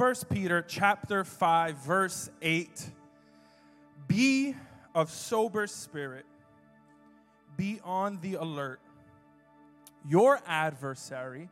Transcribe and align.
1 0.00 0.14
Peter 0.30 0.64
chapter 0.66 1.24
5 1.24 1.76
verse 1.84 2.30
8. 2.40 2.90
Be 4.08 4.56
of 4.94 5.10
sober 5.10 5.66
spirit. 5.66 6.24
Be 7.58 7.80
on 7.84 8.18
the 8.22 8.36
alert. 8.36 8.80
Your 10.08 10.40
adversary, 10.46 11.50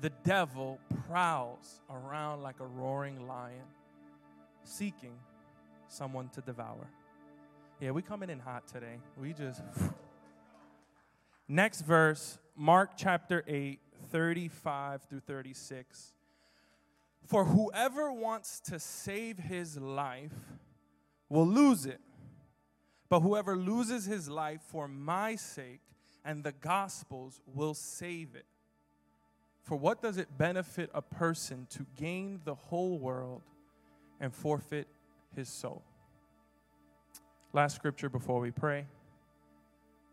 the 0.00 0.10
devil, 0.22 0.78
prowls 1.08 1.80
around 1.90 2.44
like 2.44 2.60
a 2.60 2.64
roaring 2.64 3.26
lion, 3.26 3.66
seeking 4.62 5.18
someone 5.88 6.28
to 6.28 6.40
devour. 6.42 6.86
Yeah, 7.80 7.90
we 7.90 8.02
coming 8.02 8.30
in 8.30 8.38
hot 8.38 8.68
today. 8.68 9.00
We 9.20 9.32
just 9.32 9.62
Next 11.48 11.80
verse, 11.80 12.38
Mark 12.56 12.90
chapter 12.96 13.42
8, 13.48 13.80
35 14.12 15.02
through 15.10 15.22
36. 15.26 16.12
For 17.26 17.44
whoever 17.44 18.12
wants 18.12 18.60
to 18.60 18.78
save 18.78 19.38
his 19.38 19.78
life 19.78 20.32
will 21.28 21.46
lose 21.46 21.86
it. 21.86 22.00
But 23.08 23.20
whoever 23.20 23.56
loses 23.56 24.04
his 24.04 24.28
life 24.28 24.60
for 24.62 24.88
my 24.88 25.36
sake 25.36 25.80
and 26.24 26.42
the 26.42 26.52
gospel's 26.52 27.40
will 27.46 27.74
save 27.74 28.34
it. 28.34 28.46
For 29.62 29.76
what 29.76 30.02
does 30.02 30.18
it 30.18 30.36
benefit 30.36 30.90
a 30.92 31.00
person 31.00 31.66
to 31.70 31.86
gain 31.96 32.40
the 32.44 32.54
whole 32.54 32.98
world 32.98 33.42
and 34.20 34.34
forfeit 34.34 34.88
his 35.34 35.48
soul? 35.48 35.82
Last 37.52 37.76
scripture 37.76 38.08
before 38.08 38.40
we 38.40 38.50
pray 38.50 38.86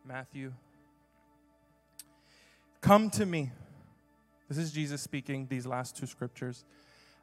Matthew. 0.05 0.53
Come 2.81 3.09
to 3.11 3.25
me. 3.25 3.51
This 4.47 4.57
is 4.57 4.71
Jesus 4.71 5.01
speaking, 5.01 5.47
these 5.49 5.65
last 5.65 5.95
two 5.95 6.07
scriptures. 6.07 6.65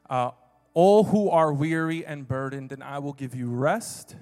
Uh, 0.09 0.31
all 0.73 1.03
who 1.03 1.29
are 1.29 1.53
weary 1.53 2.05
and 2.05 2.27
burdened, 2.27 2.71
and 2.71 2.83
I 2.83 2.99
will 2.99 3.13
give 3.13 3.35
you 3.35 3.49
rest. 3.49 4.15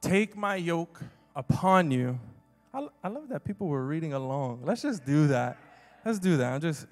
Take 0.00 0.36
my 0.36 0.56
yoke 0.56 1.00
upon 1.34 1.90
you. 1.90 2.20
I, 2.72 2.86
I 3.02 3.08
love 3.08 3.28
that 3.30 3.44
people 3.44 3.66
were 3.66 3.84
reading 3.84 4.12
along. 4.12 4.62
Let's 4.64 4.82
just 4.82 5.04
do 5.04 5.28
that. 5.28 5.56
Let's 6.04 6.18
do 6.18 6.36
that. 6.36 6.52
I'm 6.52 6.60
just, 6.60 6.86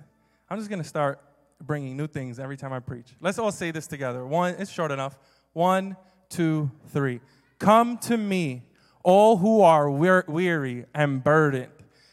I'm 0.51 0.59
just 0.59 0.71
gonna 0.71 0.85
start 0.85 1.21
bringing 1.61 1.97
new 1.97 2.07
things 2.07 2.39
every 2.39 2.57
time 2.57 2.73
I 2.73 2.81
preach. 2.81 3.09
Let's 3.21 3.39
all 3.39 3.53
say 3.53 3.71
this 3.71 3.87
together. 3.87 4.27
One, 4.27 4.55
it's 4.59 4.71
short 4.71 4.91
enough. 4.91 5.19
One, 5.53 5.97
two, 6.29 6.71
three. 6.89 7.21
Come 7.59 7.99
to 7.99 8.17
me, 8.17 8.63
all 9.03 9.37
who 9.39 9.63
are 9.63 9.89
weary 9.91 10.85
and 10.95 11.23
burdened, 11.23 11.71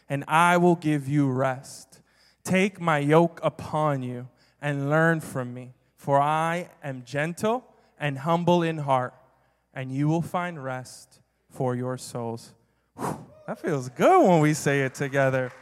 and 0.08 0.24
I 0.28 0.56
will 0.56 0.76
give 0.76 1.08
you 1.08 1.28
rest. 1.30 2.00
Take 2.44 2.80
my 2.80 2.98
yoke 2.98 3.40
upon 3.42 4.02
you 4.02 4.28
and 4.64 4.88
learn 4.88 5.20
from 5.20 5.52
me, 5.52 5.74
for 5.94 6.18
I 6.18 6.70
am 6.82 7.02
gentle 7.04 7.66
and 8.00 8.16
humble 8.16 8.62
in 8.62 8.78
heart, 8.78 9.12
and 9.74 9.92
you 9.92 10.08
will 10.08 10.22
find 10.22 10.64
rest 10.64 11.20
for 11.50 11.76
your 11.76 11.98
souls. 11.98 12.54
Whew, 12.96 13.26
that 13.46 13.58
feels 13.58 13.90
good 13.90 14.26
when 14.26 14.40
we 14.40 14.54
say 14.54 14.80
it 14.80 14.94
together. 14.94 15.52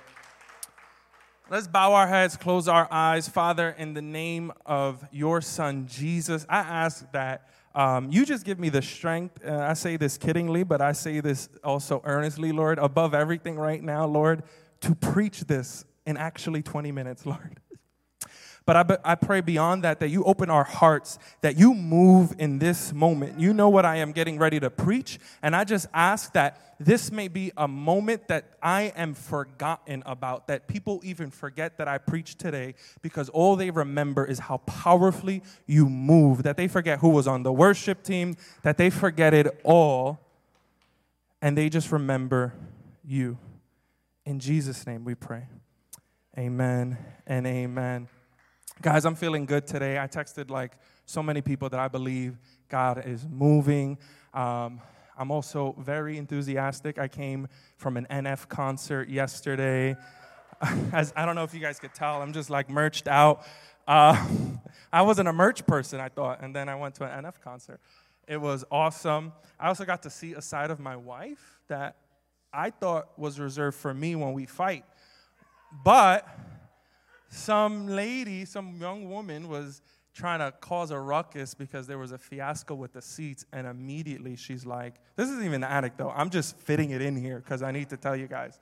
Let's 1.50 1.66
bow 1.66 1.94
our 1.94 2.06
heads, 2.06 2.36
close 2.36 2.68
our 2.68 2.86
eyes. 2.92 3.28
Father, 3.28 3.74
in 3.76 3.92
the 3.92 4.00
name 4.00 4.52
of 4.64 5.04
your 5.10 5.40
Son, 5.40 5.88
Jesus, 5.88 6.46
I 6.48 6.58
ask 6.58 7.10
that 7.10 7.48
um, 7.74 8.08
you 8.12 8.24
just 8.24 8.44
give 8.44 8.60
me 8.60 8.68
the 8.68 8.82
strength. 8.82 9.44
Uh, 9.44 9.66
I 9.68 9.72
say 9.72 9.96
this 9.96 10.16
kiddingly, 10.16 10.66
but 10.66 10.80
I 10.80 10.92
say 10.92 11.18
this 11.18 11.48
also 11.64 12.02
earnestly, 12.04 12.52
Lord, 12.52 12.78
above 12.78 13.14
everything 13.14 13.56
right 13.56 13.82
now, 13.82 14.06
Lord, 14.06 14.44
to 14.82 14.94
preach 14.94 15.40
this 15.40 15.84
in 16.06 16.16
actually 16.16 16.62
20 16.62 16.92
minutes, 16.92 17.26
Lord. 17.26 17.58
But 18.64 18.76
I, 18.76 19.12
I 19.12 19.14
pray 19.16 19.40
beyond 19.40 19.82
that, 19.84 20.00
that 20.00 20.08
you 20.08 20.24
open 20.24 20.50
our 20.50 20.64
hearts, 20.64 21.18
that 21.40 21.58
you 21.58 21.74
move 21.74 22.34
in 22.38 22.58
this 22.58 22.92
moment. 22.92 23.40
You 23.40 23.52
know 23.52 23.68
what 23.68 23.84
I 23.84 23.96
am 23.96 24.12
getting 24.12 24.38
ready 24.38 24.60
to 24.60 24.70
preach. 24.70 25.18
And 25.42 25.56
I 25.56 25.64
just 25.64 25.86
ask 25.92 26.32
that 26.34 26.60
this 26.78 27.10
may 27.12 27.28
be 27.28 27.52
a 27.56 27.66
moment 27.68 28.28
that 28.28 28.56
I 28.62 28.92
am 28.96 29.14
forgotten 29.14 30.02
about, 30.06 30.48
that 30.48 30.68
people 30.68 31.00
even 31.04 31.30
forget 31.30 31.78
that 31.78 31.88
I 31.88 31.98
preached 31.98 32.38
today 32.38 32.74
because 33.02 33.28
all 33.28 33.56
they 33.56 33.70
remember 33.70 34.24
is 34.24 34.40
how 34.40 34.58
powerfully 34.58 35.42
you 35.66 35.88
move, 35.88 36.42
that 36.42 36.56
they 36.56 36.68
forget 36.68 37.00
who 37.00 37.10
was 37.10 37.26
on 37.26 37.42
the 37.42 37.52
worship 37.52 38.02
team, 38.02 38.36
that 38.62 38.78
they 38.78 38.90
forget 38.90 39.34
it 39.34 39.60
all, 39.64 40.20
and 41.40 41.56
they 41.56 41.68
just 41.68 41.90
remember 41.90 42.54
you. 43.04 43.38
In 44.24 44.38
Jesus' 44.38 44.86
name 44.86 45.04
we 45.04 45.14
pray. 45.14 45.48
Amen 46.38 46.96
and 47.26 47.46
amen. 47.46 48.08
Guys, 48.80 49.04
I'm 49.04 49.14
feeling 49.14 49.44
good 49.44 49.66
today. 49.66 49.98
I 49.98 50.06
texted 50.06 50.50
like 50.50 50.72
so 51.04 51.22
many 51.22 51.40
people 51.40 51.68
that 51.68 51.78
I 51.78 51.88
believe 51.88 52.38
God 52.68 53.04
is 53.06 53.26
moving. 53.30 53.98
Um, 54.32 54.80
I'm 55.16 55.30
also 55.30 55.76
very 55.78 56.16
enthusiastic. 56.16 56.98
I 56.98 57.06
came 57.06 57.48
from 57.76 57.96
an 57.96 58.06
NF 58.10 58.48
concert 58.48 59.08
yesterday. 59.08 59.94
As 60.92 61.12
I 61.14 61.26
don't 61.26 61.36
know 61.36 61.44
if 61.44 61.54
you 61.54 61.60
guys 61.60 61.78
could 61.78 61.94
tell, 61.94 62.22
I'm 62.22 62.32
just 62.32 62.50
like 62.50 62.70
merched 62.70 63.06
out. 63.06 63.44
Uh, 63.86 64.26
I 64.92 65.02
wasn't 65.02 65.28
a 65.28 65.32
merch 65.32 65.64
person, 65.66 66.00
I 66.00 66.08
thought, 66.08 66.42
and 66.42 66.56
then 66.56 66.68
I 66.68 66.74
went 66.74 66.94
to 66.96 67.04
an 67.04 67.24
NF 67.24 67.40
concert. 67.40 67.78
It 68.26 68.40
was 68.40 68.64
awesome. 68.70 69.32
I 69.60 69.68
also 69.68 69.84
got 69.84 70.02
to 70.04 70.10
see 70.10 70.32
a 70.32 70.42
side 70.42 70.70
of 70.70 70.80
my 70.80 70.96
wife 70.96 71.60
that 71.68 71.96
I 72.52 72.70
thought 72.70 73.16
was 73.18 73.38
reserved 73.38 73.76
for 73.76 73.92
me 73.92 74.16
when 74.16 74.32
we 74.32 74.46
fight. 74.46 74.84
But 75.84 76.26
some 77.32 77.88
lady, 77.88 78.44
some 78.44 78.76
young 78.78 79.08
woman 79.08 79.48
was 79.48 79.80
trying 80.14 80.40
to 80.40 80.52
cause 80.60 80.90
a 80.90 80.98
ruckus 80.98 81.54
because 81.54 81.86
there 81.86 81.96
was 81.96 82.12
a 82.12 82.18
fiasco 82.18 82.74
with 82.74 82.92
the 82.92 83.00
seats, 83.00 83.46
and 83.54 83.66
immediately 83.66 84.36
she's 84.36 84.66
like, 84.66 84.96
This 85.16 85.30
isn't 85.30 85.44
even 85.44 85.62
the 85.62 85.70
anecdote. 85.70 86.12
I'm 86.14 86.28
just 86.28 86.58
fitting 86.58 86.90
it 86.90 87.00
in 87.00 87.16
here 87.16 87.38
because 87.38 87.62
I 87.62 87.72
need 87.72 87.88
to 87.88 87.96
tell 87.96 88.14
you 88.14 88.28
guys. 88.28 88.60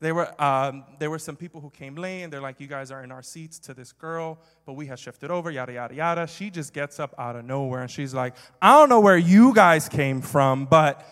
There 0.00 0.14
were, 0.14 0.42
um, 0.42 0.84
there 0.98 1.08
were 1.10 1.18
some 1.18 1.36
people 1.36 1.60
who 1.60 1.70
came 1.70 1.94
late, 1.94 2.22
and 2.22 2.32
they're 2.32 2.40
like, 2.40 2.58
You 2.58 2.66
guys 2.66 2.90
are 2.90 3.04
in 3.04 3.12
our 3.12 3.22
seats 3.22 3.60
to 3.60 3.74
this 3.74 3.92
girl, 3.92 4.38
but 4.66 4.72
we 4.72 4.86
have 4.86 4.98
shifted 4.98 5.30
over, 5.30 5.48
yada, 5.52 5.74
yada, 5.74 5.94
yada. 5.94 6.26
She 6.26 6.50
just 6.50 6.72
gets 6.72 6.98
up 6.98 7.14
out 7.16 7.36
of 7.36 7.44
nowhere 7.44 7.82
and 7.82 7.90
she's 7.90 8.12
like, 8.12 8.34
I 8.60 8.76
don't 8.76 8.88
know 8.88 9.00
where 9.00 9.16
you 9.16 9.54
guys 9.54 9.88
came 9.88 10.20
from, 10.20 10.66
but 10.66 11.06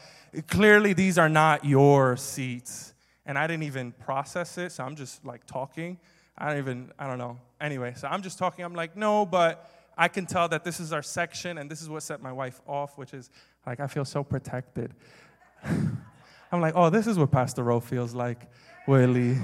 clearly 0.49 0.95
these 0.95 1.17
are 1.17 1.29
not 1.29 1.65
your 1.65 2.17
seats. 2.17 2.93
And 3.25 3.39
I 3.39 3.47
didn't 3.47 3.65
even 3.65 3.93
process 3.93 4.59
it, 4.59 4.73
so 4.73 4.83
I'm 4.83 4.97
just 4.97 5.25
like 5.25 5.47
talking. 5.47 5.99
I 6.39 6.49
don't 6.49 6.59
even, 6.59 6.93
I 6.99 7.07
don't 7.07 7.19
know. 7.19 7.39
Anyway, 7.61 7.95
so 7.97 8.09
I'm 8.09 8.23
just 8.23 8.39
talking. 8.39 8.65
I'm 8.65 8.75
like, 8.75 8.97
no, 8.97 9.25
but 9.25 9.71
I 9.97 10.09
can 10.09 10.27
tell 10.27 10.49
that 10.49 10.65
this 10.65 10.81
is 10.81 10.93
our 10.93 11.03
section, 11.03 11.59
and 11.59 11.71
this 11.71 11.81
is 11.81 11.89
what 11.89 12.03
set 12.03 12.21
my 12.21 12.33
wife 12.33 12.61
off, 12.67 12.99
which 12.99 13.15
is 13.15 13.31
like, 13.67 13.81
I 13.81 13.87
feel 13.87 14.05
so 14.05 14.23
protected. 14.23 14.93
I'm 15.65 16.61
like, 16.61 16.75
oh, 16.77 16.91
this 16.91 17.07
is 17.07 17.19
what 17.19 17.31
Pastor 17.31 17.63
Rowe 17.63 17.81
feels 17.81 18.15
like, 18.15 18.49
Willie. 18.87 19.39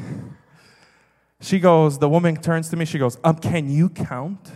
She 1.41 1.59
goes, 1.59 1.99
the 1.99 2.09
woman 2.09 2.37
turns 2.37 2.69
to 2.69 2.77
me, 2.77 2.85
she 2.85 2.99
goes, 2.99 3.19
um, 3.25 3.37
can 3.37 3.69
you 3.69 3.89
count? 3.89 4.51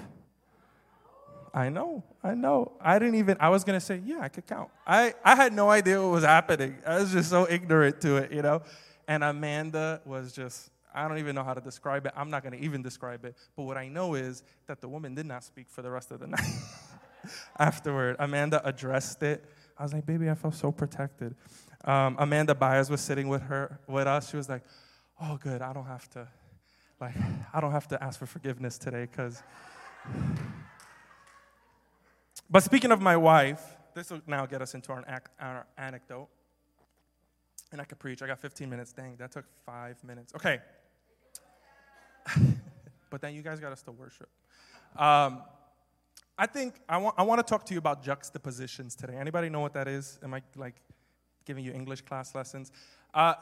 I 1.52 1.70
know, 1.70 2.04
I 2.22 2.34
know. 2.34 2.72
I 2.80 2.98
didn't 2.98 3.14
even, 3.14 3.38
I 3.40 3.48
was 3.48 3.64
gonna 3.64 3.80
say, 3.80 4.02
yeah, 4.04 4.18
I 4.20 4.28
could 4.28 4.46
count. 4.46 4.70
I, 4.86 5.14
I 5.24 5.34
had 5.34 5.54
no 5.54 5.70
idea 5.70 6.00
what 6.00 6.10
was 6.12 6.24
happening. 6.24 6.76
I 6.86 6.98
was 6.98 7.12
just 7.12 7.30
so 7.30 7.48
ignorant 7.48 8.00
to 8.02 8.16
it, 8.16 8.30
you 8.30 8.42
know? 8.42 8.62
And 9.08 9.24
Amanda 9.24 10.02
was 10.04 10.32
just 10.32 10.70
I 10.96 11.06
don't 11.06 11.18
even 11.18 11.34
know 11.34 11.44
how 11.44 11.54
to 11.54 11.60
describe 11.60 12.06
it. 12.06 12.12
I'm 12.16 12.30
not 12.30 12.42
going 12.42 12.58
to 12.58 12.64
even 12.64 12.82
describe 12.82 13.24
it. 13.24 13.36
But 13.54 13.64
what 13.64 13.76
I 13.76 13.88
know 13.88 14.14
is 14.14 14.42
that 14.66 14.80
the 14.80 14.88
woman 14.88 15.14
did 15.14 15.26
not 15.26 15.44
speak 15.44 15.68
for 15.68 15.82
the 15.82 15.90
rest 15.90 16.10
of 16.10 16.20
the 16.20 16.26
night. 16.36 16.40
Afterward, 17.58 18.16
Amanda 18.18 18.66
addressed 18.66 19.22
it. 19.22 19.44
I 19.78 19.82
was 19.82 19.92
like, 19.92 20.06
baby, 20.06 20.30
I 20.30 20.34
felt 20.34 20.54
so 20.54 20.72
protected. 20.72 21.34
Um, 21.84 22.16
Amanda 22.18 22.54
Byers 22.54 22.88
was 22.88 23.02
sitting 23.02 23.28
with 23.28 23.42
her, 23.42 23.78
with 23.86 24.06
us. 24.06 24.30
She 24.30 24.36
was 24.36 24.48
like, 24.48 24.62
oh, 25.20 25.36
good. 25.36 25.60
I 25.60 25.72
don't 25.72 25.86
have 25.86 26.08
to, 26.10 26.26
like, 27.00 27.14
I 27.52 27.60
don't 27.60 27.72
have 27.72 27.88
to 27.88 28.02
ask 28.02 28.18
for 28.18 28.26
forgiveness 28.26 28.78
today 28.78 29.06
because. 29.10 29.42
but 32.50 32.62
speaking 32.62 32.90
of 32.90 33.02
my 33.02 33.16
wife, 33.16 33.62
this 33.94 34.10
will 34.10 34.22
now 34.26 34.46
get 34.46 34.62
us 34.62 34.74
into 34.74 34.92
our, 34.92 35.04
our 35.38 35.66
anecdote. 35.76 36.28
And 37.72 37.80
I 37.80 37.84
could 37.84 37.98
preach. 37.98 38.22
I 38.22 38.26
got 38.26 38.38
15 38.38 38.70
minutes. 38.70 38.92
Dang, 38.92 39.16
that 39.16 39.32
took 39.32 39.44
five 39.66 40.02
minutes. 40.04 40.34
Okay. 40.34 40.60
but 43.10 43.20
then 43.20 43.34
you 43.34 43.42
guys 43.42 43.60
got 43.60 43.72
us 43.72 43.82
to 43.82 43.92
worship. 43.92 44.28
Um, 44.96 45.42
I 46.38 46.46
think 46.46 46.74
I 46.88 46.98
want, 46.98 47.14
I 47.18 47.22
want 47.22 47.38
to 47.38 47.50
talk 47.50 47.64
to 47.66 47.74
you 47.74 47.78
about 47.78 48.02
juxtapositions 48.02 48.94
today. 48.94 49.16
Anybody 49.16 49.48
know 49.48 49.60
what 49.60 49.72
that 49.74 49.88
is? 49.88 50.18
Am 50.22 50.34
I 50.34 50.42
like 50.54 50.74
giving 51.44 51.64
you 51.64 51.72
English 51.72 52.02
class 52.02 52.34
lessons? 52.34 52.72
Uh, 53.14 53.34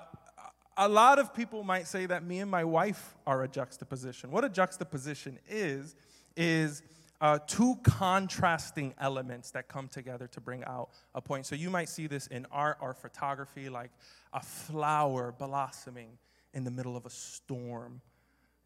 a 0.77 0.89
lot 0.89 1.19
of 1.19 1.35
people 1.35 1.65
might 1.65 1.87
say 1.87 2.07
that 2.07 2.25
me 2.25 2.41
and 2.41 2.51
my 2.51 2.65
wife 2.65 3.17
are 3.27 3.43
a 3.43 3.49
juxtaposition. 3.49 4.31
What 4.31 4.45
a 4.45 4.49
juxtaposition 4.49 5.39
is, 5.49 5.95
is 6.37 6.83
uh, 7.21 7.39
two 7.47 7.77
contrasting 7.83 8.95
elements 8.99 9.51
that 9.53 9.69
come 9.69 9.89
together 9.89 10.27
to 10.29 10.41
bring 10.41 10.65
out 10.65 10.91
a 11.15 11.21
point. 11.21 11.47
So 11.47 11.55
you 11.55 11.71
might 11.71 11.89
see 11.89 12.07
this 12.07 12.27
in 12.27 12.47
art 12.51 12.79
or 12.81 12.93
photography, 12.93 13.69
like 13.69 13.91
a 14.33 14.41
flower 14.41 15.33
blossoming 15.37 16.19
in 16.53 16.65
the 16.65 16.71
middle 16.71 16.97
of 16.97 17.07
a 17.07 17.11
storm 17.11 18.01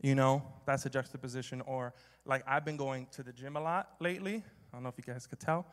You 0.00 0.14
know, 0.14 0.42
that's 0.66 0.86
a 0.86 0.90
juxtaposition. 0.90 1.60
Or, 1.62 1.94
like, 2.24 2.42
I've 2.46 2.64
been 2.64 2.76
going 2.76 3.06
to 3.12 3.22
the 3.22 3.32
gym 3.32 3.56
a 3.56 3.60
lot 3.60 3.90
lately. 4.00 4.44
I 4.72 4.76
don't 4.76 4.82
know 4.82 4.90
if 4.90 4.94
you 4.98 5.12
guys 5.12 5.26
could 5.26 5.40
tell. 5.40 5.66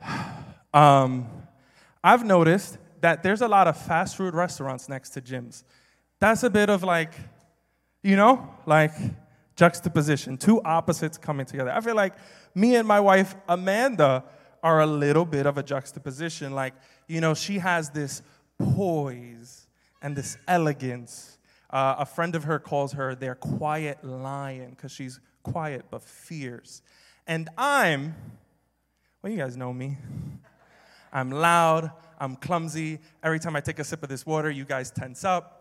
Um, 0.74 1.28
I've 2.02 2.24
noticed 2.24 2.78
that 3.02 3.22
there's 3.22 3.42
a 3.42 3.46
lot 3.46 3.68
of 3.68 3.76
fast 3.76 4.16
food 4.16 4.32
restaurants 4.34 4.88
next 4.88 5.10
to 5.10 5.20
gyms. 5.20 5.64
That's 6.18 6.42
a 6.44 6.48
bit 6.48 6.70
of 6.70 6.82
like, 6.82 7.12
you 8.02 8.16
know, 8.16 8.48
like 8.64 8.92
juxtaposition, 9.54 10.38
two 10.38 10.62
opposites 10.62 11.18
coming 11.18 11.44
together. 11.44 11.70
I 11.70 11.80
feel 11.80 11.94
like 11.94 12.14
me 12.54 12.76
and 12.76 12.88
my 12.88 13.00
wife, 13.00 13.34
Amanda, 13.48 14.24
are 14.62 14.80
a 14.80 14.86
little 14.86 15.24
bit 15.24 15.46
of 15.46 15.58
a 15.58 15.62
juxtaposition. 15.62 16.52
Like, 16.52 16.74
you 17.08 17.20
know, 17.20 17.34
she 17.34 17.58
has 17.58 17.90
this 17.90 18.22
poise 18.58 19.66
and 20.00 20.16
this 20.16 20.38
elegance. 20.46 21.38
Uh, 21.72 21.96
a 21.98 22.06
friend 22.06 22.34
of 22.34 22.44
her 22.44 22.58
calls 22.58 22.92
her 22.92 23.14
their 23.14 23.34
quiet 23.34 24.04
lion 24.04 24.70
because 24.70 24.92
she's 24.92 25.20
quiet 25.42 25.86
but 25.90 26.02
fierce. 26.02 26.82
And 27.26 27.48
I'm, 27.56 28.14
well, 29.22 29.32
you 29.32 29.38
guys 29.38 29.56
know 29.56 29.72
me. 29.72 29.96
I'm 31.12 31.30
loud, 31.30 31.90
I'm 32.18 32.36
clumsy. 32.36 32.98
Every 33.22 33.38
time 33.38 33.56
I 33.56 33.60
take 33.60 33.78
a 33.78 33.84
sip 33.84 34.02
of 34.02 34.08
this 34.08 34.26
water, 34.26 34.50
you 34.50 34.64
guys 34.64 34.90
tense 34.90 35.24
up. 35.24 35.58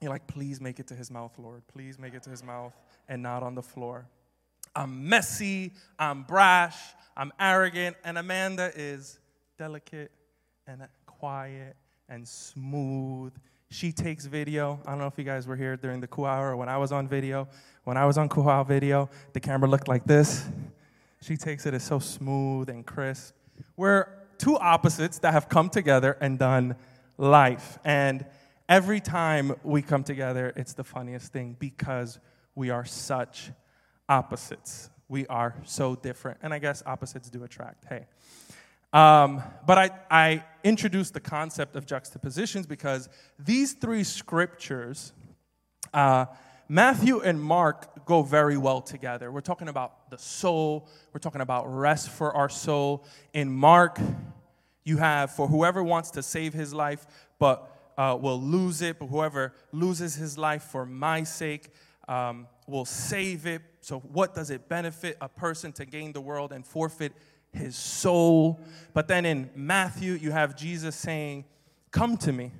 You're 0.00 0.10
like, 0.10 0.26
please 0.26 0.60
make 0.60 0.80
it 0.80 0.86
to 0.88 0.94
his 0.94 1.10
mouth, 1.10 1.32
Lord. 1.38 1.62
Please 1.66 1.98
make 1.98 2.14
it 2.14 2.22
to 2.22 2.30
his 2.30 2.42
mouth 2.42 2.72
and 3.08 3.22
not 3.22 3.42
on 3.42 3.54
the 3.54 3.62
floor. 3.62 4.06
I'm 4.74 5.08
messy, 5.08 5.72
I'm 5.98 6.22
brash, 6.22 6.78
I'm 7.16 7.32
arrogant, 7.38 7.96
and 8.04 8.16
Amanda 8.16 8.70
is 8.74 9.18
delicate 9.58 10.12
and 10.66 10.86
quiet 11.06 11.76
and 12.08 12.26
smooth. 12.26 13.32
She 13.72 13.92
takes 13.92 14.26
video. 14.26 14.80
I 14.84 14.90
don't 14.90 14.98
know 14.98 15.06
if 15.06 15.16
you 15.16 15.22
guys 15.22 15.46
were 15.46 15.54
here 15.54 15.76
during 15.76 16.00
the 16.00 16.08
Ku 16.08 16.24
hour 16.24 16.50
or 16.50 16.56
when 16.56 16.68
I 16.68 16.76
was 16.76 16.90
on 16.90 17.06
video. 17.06 17.48
When 17.84 17.96
I 17.96 18.04
was 18.04 18.18
on 18.18 18.28
Ku 18.28 18.42
video, 18.64 19.08
the 19.32 19.38
camera 19.38 19.68
looked 19.68 19.86
like 19.86 20.04
this. 20.04 20.44
She 21.22 21.36
takes 21.36 21.66
it 21.66 21.74
it's 21.74 21.84
so 21.84 22.00
smooth 22.00 22.68
and 22.68 22.84
crisp. 22.84 23.34
We're 23.76 24.06
two 24.38 24.58
opposites 24.58 25.20
that 25.20 25.32
have 25.34 25.48
come 25.48 25.70
together 25.70 26.16
and 26.20 26.36
done 26.36 26.74
life. 27.16 27.78
And 27.84 28.26
every 28.68 28.98
time 28.98 29.54
we 29.62 29.82
come 29.82 30.02
together, 30.02 30.52
it's 30.56 30.72
the 30.72 30.84
funniest 30.84 31.32
thing 31.32 31.54
because 31.60 32.18
we 32.56 32.70
are 32.70 32.84
such 32.84 33.52
opposites. 34.08 34.90
We 35.08 35.28
are 35.28 35.54
so 35.64 35.94
different. 35.94 36.38
And 36.42 36.52
I 36.52 36.58
guess 36.58 36.82
opposites 36.84 37.30
do 37.30 37.44
attract. 37.44 37.84
Hey. 37.88 38.06
Um, 38.92 39.42
but 39.66 39.78
I, 39.78 39.90
I 40.10 40.44
introduced 40.64 41.14
the 41.14 41.20
concept 41.20 41.76
of 41.76 41.86
juxtapositions 41.86 42.66
because 42.66 43.08
these 43.38 43.72
three 43.74 44.02
scriptures, 44.02 45.12
uh, 45.94 46.26
Matthew 46.68 47.20
and 47.20 47.40
Mark, 47.40 48.04
go 48.04 48.22
very 48.22 48.56
well 48.56 48.80
together. 48.80 49.30
We're 49.30 49.40
talking 49.40 49.68
about 49.68 50.10
the 50.10 50.18
soul, 50.18 50.88
we're 51.12 51.20
talking 51.20 51.40
about 51.40 51.72
rest 51.72 52.10
for 52.10 52.34
our 52.34 52.48
soul. 52.48 53.04
In 53.32 53.50
Mark, 53.50 54.00
you 54.84 54.96
have 54.96 55.30
for 55.30 55.46
whoever 55.46 55.84
wants 55.84 56.10
to 56.12 56.22
save 56.22 56.52
his 56.52 56.74
life, 56.74 57.06
but 57.38 57.92
uh, 57.96 58.16
will 58.20 58.40
lose 58.40 58.82
it, 58.82 58.98
but 58.98 59.06
whoever 59.06 59.52
loses 59.72 60.14
his 60.16 60.36
life 60.36 60.62
for 60.62 60.84
my 60.84 61.22
sake 61.22 61.68
um, 62.08 62.48
will 62.66 62.84
save 62.84 63.46
it. 63.46 63.62
So, 63.82 64.00
what 64.00 64.34
does 64.34 64.50
it 64.50 64.68
benefit 64.68 65.16
a 65.20 65.28
person 65.28 65.72
to 65.72 65.84
gain 65.84 66.12
the 66.12 66.20
world 66.20 66.52
and 66.52 66.66
forfeit 66.66 67.12
his 67.52 67.76
soul? 67.76 68.60
But 68.92 69.08
then 69.08 69.24
in 69.24 69.50
Matthew, 69.54 70.12
you 70.12 70.30
have 70.30 70.56
Jesus 70.56 70.96
saying, 70.96 71.44
Come 71.90 72.16
to 72.18 72.32
me, 72.32 72.52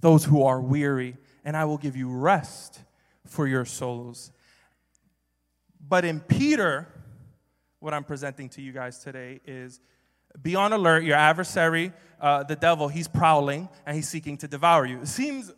those 0.00 0.24
who 0.24 0.42
are 0.42 0.60
weary, 0.60 1.16
and 1.44 1.56
I 1.56 1.64
will 1.66 1.78
give 1.78 1.96
you 1.96 2.08
rest 2.08 2.80
for 3.26 3.46
your 3.46 3.64
souls. 3.64 4.32
But 5.80 6.04
in 6.04 6.20
Peter, 6.20 6.88
what 7.80 7.94
I'm 7.94 8.04
presenting 8.04 8.48
to 8.50 8.62
you 8.62 8.72
guys 8.72 8.98
today 8.98 9.40
is 9.46 9.80
be 10.42 10.54
on 10.56 10.72
alert. 10.72 11.04
Your 11.04 11.16
adversary, 11.16 11.92
uh, 12.20 12.42
the 12.44 12.56
devil, 12.56 12.88
he's 12.88 13.08
prowling 13.08 13.68
and 13.86 13.96
he's 13.96 14.08
seeking 14.08 14.36
to 14.38 14.48
devour 14.48 14.86
you. 14.86 15.00
It 15.00 15.08
seems 15.08 15.52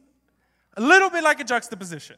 a 0.77 0.81
little 0.81 1.11
bit 1.11 1.25
like 1.25 1.41
a 1.41 1.45
juxtaposition. 1.45 2.17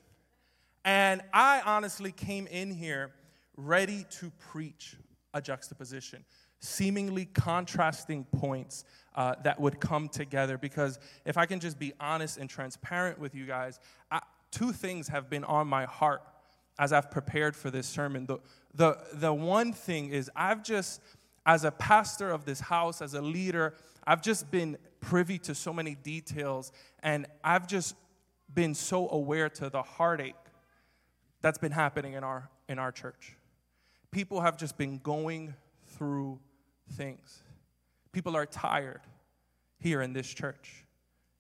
And 0.84 1.23
I 1.32 1.62
honestly 1.64 2.12
came 2.12 2.46
in 2.49 2.70
here 2.70 3.12
ready 3.56 4.05
to 4.11 4.31
preach 4.50 4.96
a 5.34 5.40
juxtaposition, 5.40 6.25
seemingly 6.61 7.25
contrasting 7.26 8.25
points 8.25 8.84
uh, 9.14 9.34
that 9.43 9.61
would 9.61 9.81
come 9.81 10.08
together. 10.08 10.58
Because 10.58 10.99
if 11.25 11.37
I 11.37 11.46
can 11.46 11.61
just 11.61 11.79
be 11.79 11.93
honest 12.00 12.38
and 12.38 12.49
transparent 12.49 13.19
with 13.19 13.34
you 13.34 13.46
guys, 13.46 13.81
I, 14.11 14.20
two 14.50 14.73
things 14.73 15.08
have 15.08 15.29
been 15.29 15.44
on 15.44 15.67
my 15.67 15.84
heart 15.84 16.23
as 16.79 16.93
I've 16.93 17.11
prepared 17.11 17.55
for 17.55 17.70
this 17.70 17.87
sermon. 17.87 18.26
The, 18.26 18.38
the, 18.75 18.99
the 19.14 19.32
one 19.32 19.73
thing 19.73 20.11
is, 20.11 20.31
I've 20.34 20.62
just, 20.62 21.00
as 21.44 21.64
a 21.64 21.70
pastor 21.70 22.31
of 22.31 22.44
this 22.44 22.61
house, 22.61 23.02
as 23.02 23.14
a 23.14 23.23
leader, 23.23 23.75
I've 24.06 24.23
just 24.23 24.50
been 24.50 24.79
privy 25.00 25.38
to 25.40 25.55
so 25.55 25.73
many 25.73 25.94
details, 25.94 26.73
and 27.02 27.26
I've 27.44 27.67
just 27.67 27.94
been 28.52 28.75
so 28.75 29.08
aware 29.11 29.49
to 29.49 29.69
the 29.69 29.82
heartache 29.82 30.34
that's 31.40 31.58
been 31.58 31.73
happening 31.73 32.14
in 32.14 32.25
our, 32.25 32.49
in 32.69 32.79
our 32.79 32.93
church. 32.93 33.37
People 34.12 34.43
have 34.43 34.59
just 34.59 34.76
been 34.76 34.99
going 34.99 35.55
through 35.88 36.38
things. 36.93 37.43
People 38.12 38.37
are 38.37 38.47
tired 38.47 39.00
here 39.79 40.03
in 40.03 40.12
this 40.12 40.29
church, 40.29 40.85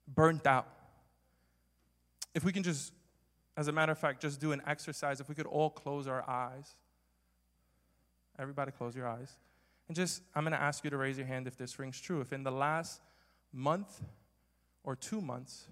burnt 0.08 0.46
out. 0.46 0.66
If 2.34 2.44
we 2.44 2.52
can 2.52 2.62
just, 2.62 2.92
as 3.56 3.68
a 3.68 3.72
matter 3.72 3.92
of 3.92 3.98
fact, 3.98 4.22
just 4.22 4.40
do 4.40 4.52
an 4.52 4.62
exercise, 4.66 5.20
if 5.20 5.28
we 5.28 5.34
could 5.34 5.46
all 5.46 5.70
close 5.70 6.08
our 6.08 6.28
eyes. 6.28 6.74
Everybody, 8.38 8.72
close 8.72 8.96
your 8.96 9.06
eyes. 9.06 9.36
And 9.88 9.94
just, 9.94 10.22
I'm 10.34 10.44
going 10.44 10.52
to 10.52 10.60
ask 10.60 10.82
you 10.82 10.90
to 10.90 10.96
raise 10.96 11.18
your 11.18 11.26
hand 11.26 11.46
if 11.46 11.56
this 11.56 11.78
rings 11.78 12.00
true. 12.00 12.22
If 12.22 12.32
in 12.32 12.42
the 12.42 12.50
last 12.50 13.02
month 13.52 14.02
or 14.82 14.96
two 14.96 15.20
months, 15.20 15.68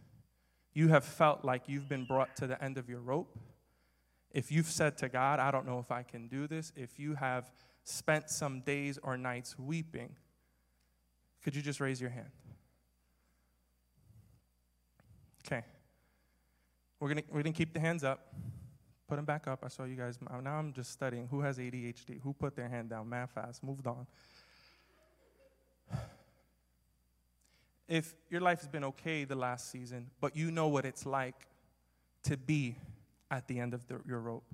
you 0.74 0.88
have 0.88 1.04
felt 1.04 1.44
like 1.44 1.62
you've 1.66 1.88
been 1.88 2.04
brought 2.04 2.36
to 2.36 2.46
the 2.46 2.62
end 2.62 2.76
of 2.76 2.88
your 2.88 3.00
rope, 3.00 3.38
if 4.32 4.52
you've 4.52 4.66
said 4.66 4.96
to 4.98 5.08
God, 5.08 5.40
I 5.40 5.50
don't 5.50 5.66
know 5.66 5.78
if 5.78 5.90
I 5.90 6.02
can 6.02 6.28
do 6.28 6.46
this, 6.46 6.72
if 6.76 6.98
you 6.98 7.14
have 7.14 7.50
spent 7.84 8.30
some 8.30 8.60
days 8.60 8.98
or 9.02 9.16
nights 9.16 9.58
weeping, 9.58 10.14
could 11.42 11.56
you 11.56 11.62
just 11.62 11.80
raise 11.80 12.00
your 12.00 12.10
hand? 12.10 12.30
Okay. 15.46 15.64
We're 17.00 17.08
going 17.08 17.24
we're 17.30 17.42
gonna 17.42 17.52
keep 17.52 17.72
the 17.72 17.80
hands 17.80 18.04
up. 18.04 18.34
Put 19.08 19.16
them 19.16 19.24
back 19.24 19.48
up. 19.48 19.60
I 19.64 19.68
saw 19.68 19.84
you 19.84 19.96
guys. 19.96 20.18
Now 20.20 20.52
I'm 20.52 20.72
just 20.72 20.92
studying. 20.92 21.26
Who 21.28 21.40
has 21.40 21.58
ADHD? 21.58 22.20
Who 22.20 22.32
put 22.32 22.54
their 22.54 22.68
hand 22.68 22.90
down? 22.90 23.08
Man, 23.08 23.26
fast. 23.26 23.64
Moved 23.64 23.86
on. 23.86 24.06
If 27.88 28.14
your 28.28 28.40
life 28.40 28.60
has 28.60 28.68
been 28.68 28.84
okay 28.84 29.24
the 29.24 29.34
last 29.34 29.72
season, 29.72 30.10
but 30.20 30.36
you 30.36 30.52
know 30.52 30.68
what 30.68 30.84
it's 30.84 31.06
like 31.06 31.48
to 32.24 32.36
be 32.36 32.76
at 33.30 33.46
the 33.46 33.58
end 33.60 33.74
of 33.74 33.86
the, 33.86 34.00
your 34.06 34.18
rope 34.18 34.44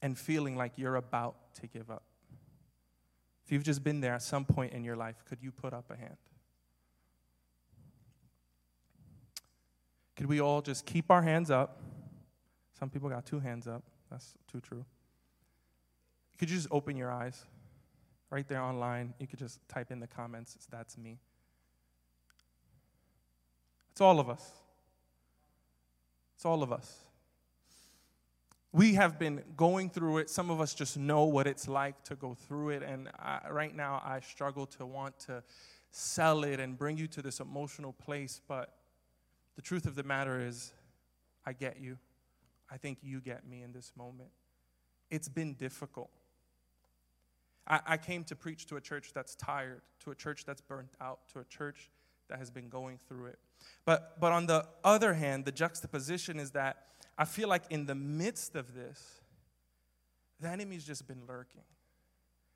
and 0.00 0.18
feeling 0.18 0.56
like 0.56 0.72
you're 0.76 0.96
about 0.96 1.36
to 1.54 1.66
give 1.66 1.90
up. 1.90 2.02
If 3.44 3.52
you've 3.52 3.62
just 3.62 3.84
been 3.84 4.00
there 4.00 4.14
at 4.14 4.22
some 4.22 4.44
point 4.44 4.72
in 4.72 4.84
your 4.84 4.96
life, 4.96 5.22
could 5.28 5.38
you 5.40 5.52
put 5.52 5.72
up 5.72 5.90
a 5.90 5.96
hand? 5.96 6.16
Could 10.16 10.26
we 10.26 10.40
all 10.40 10.60
just 10.60 10.86
keep 10.86 11.10
our 11.10 11.22
hands 11.22 11.50
up? 11.50 11.80
Some 12.78 12.90
people 12.90 13.08
got 13.08 13.24
two 13.24 13.40
hands 13.40 13.66
up. 13.66 13.82
That's 14.10 14.34
too 14.50 14.60
true. 14.60 14.84
Could 16.38 16.50
you 16.50 16.56
just 16.56 16.68
open 16.70 16.96
your 16.96 17.10
eyes? 17.10 17.44
Right 18.30 18.46
there 18.48 18.60
online, 18.60 19.14
you 19.18 19.26
could 19.26 19.38
just 19.38 19.60
type 19.68 19.90
in 19.90 20.00
the 20.00 20.06
comments, 20.06 20.56
that's 20.70 20.96
me. 20.96 21.18
It's 23.90 24.00
all 24.00 24.18
of 24.18 24.30
us. 24.30 24.50
It's 26.34 26.46
all 26.46 26.62
of 26.62 26.72
us 26.72 27.04
we 28.72 28.94
have 28.94 29.18
been 29.18 29.42
going 29.56 29.90
through 29.90 30.18
it. 30.18 30.30
Some 30.30 30.50
of 30.50 30.60
us 30.60 30.72
just 30.72 30.96
know 30.96 31.24
what 31.24 31.46
it's 31.46 31.68
like 31.68 32.02
to 32.04 32.14
go 32.14 32.34
through 32.34 32.70
it. 32.70 32.82
And 32.82 33.08
I, 33.18 33.40
right 33.50 33.74
now, 33.74 34.02
I 34.04 34.20
struggle 34.20 34.66
to 34.66 34.86
want 34.86 35.18
to 35.26 35.42
sell 35.90 36.42
it 36.44 36.58
and 36.58 36.78
bring 36.78 36.96
you 36.96 37.06
to 37.08 37.20
this 37.20 37.40
emotional 37.40 37.92
place. 37.92 38.40
But 38.48 38.74
the 39.56 39.62
truth 39.62 39.84
of 39.84 39.94
the 39.94 40.02
matter 40.02 40.40
is, 40.40 40.72
I 41.44 41.52
get 41.52 41.80
you. 41.80 41.98
I 42.70 42.78
think 42.78 42.98
you 43.02 43.20
get 43.20 43.46
me 43.46 43.62
in 43.62 43.72
this 43.72 43.92
moment. 43.96 44.30
It's 45.10 45.28
been 45.28 45.52
difficult. 45.52 46.10
I, 47.68 47.80
I 47.86 47.96
came 47.98 48.24
to 48.24 48.36
preach 48.36 48.66
to 48.68 48.76
a 48.76 48.80
church 48.80 49.12
that's 49.12 49.34
tired, 49.34 49.82
to 50.04 50.12
a 50.12 50.14
church 50.14 50.46
that's 50.46 50.62
burnt 50.62 50.94
out, 50.98 51.20
to 51.34 51.40
a 51.40 51.44
church 51.44 51.90
that 52.28 52.38
has 52.38 52.50
been 52.50 52.70
going 52.70 52.98
through 53.06 53.26
it. 53.26 53.38
But, 53.84 54.18
but 54.18 54.32
on 54.32 54.46
the 54.46 54.66
other 54.82 55.12
hand, 55.12 55.44
the 55.44 55.52
juxtaposition 55.52 56.40
is 56.40 56.52
that 56.52 56.86
I 57.16 57.24
feel 57.24 57.48
like 57.48 57.64
in 57.70 57.86
the 57.86 57.94
midst 57.94 58.56
of 58.56 58.74
this, 58.74 59.20
the 60.40 60.48
enemy's 60.48 60.84
just 60.84 61.06
been 61.06 61.22
lurking. 61.28 61.62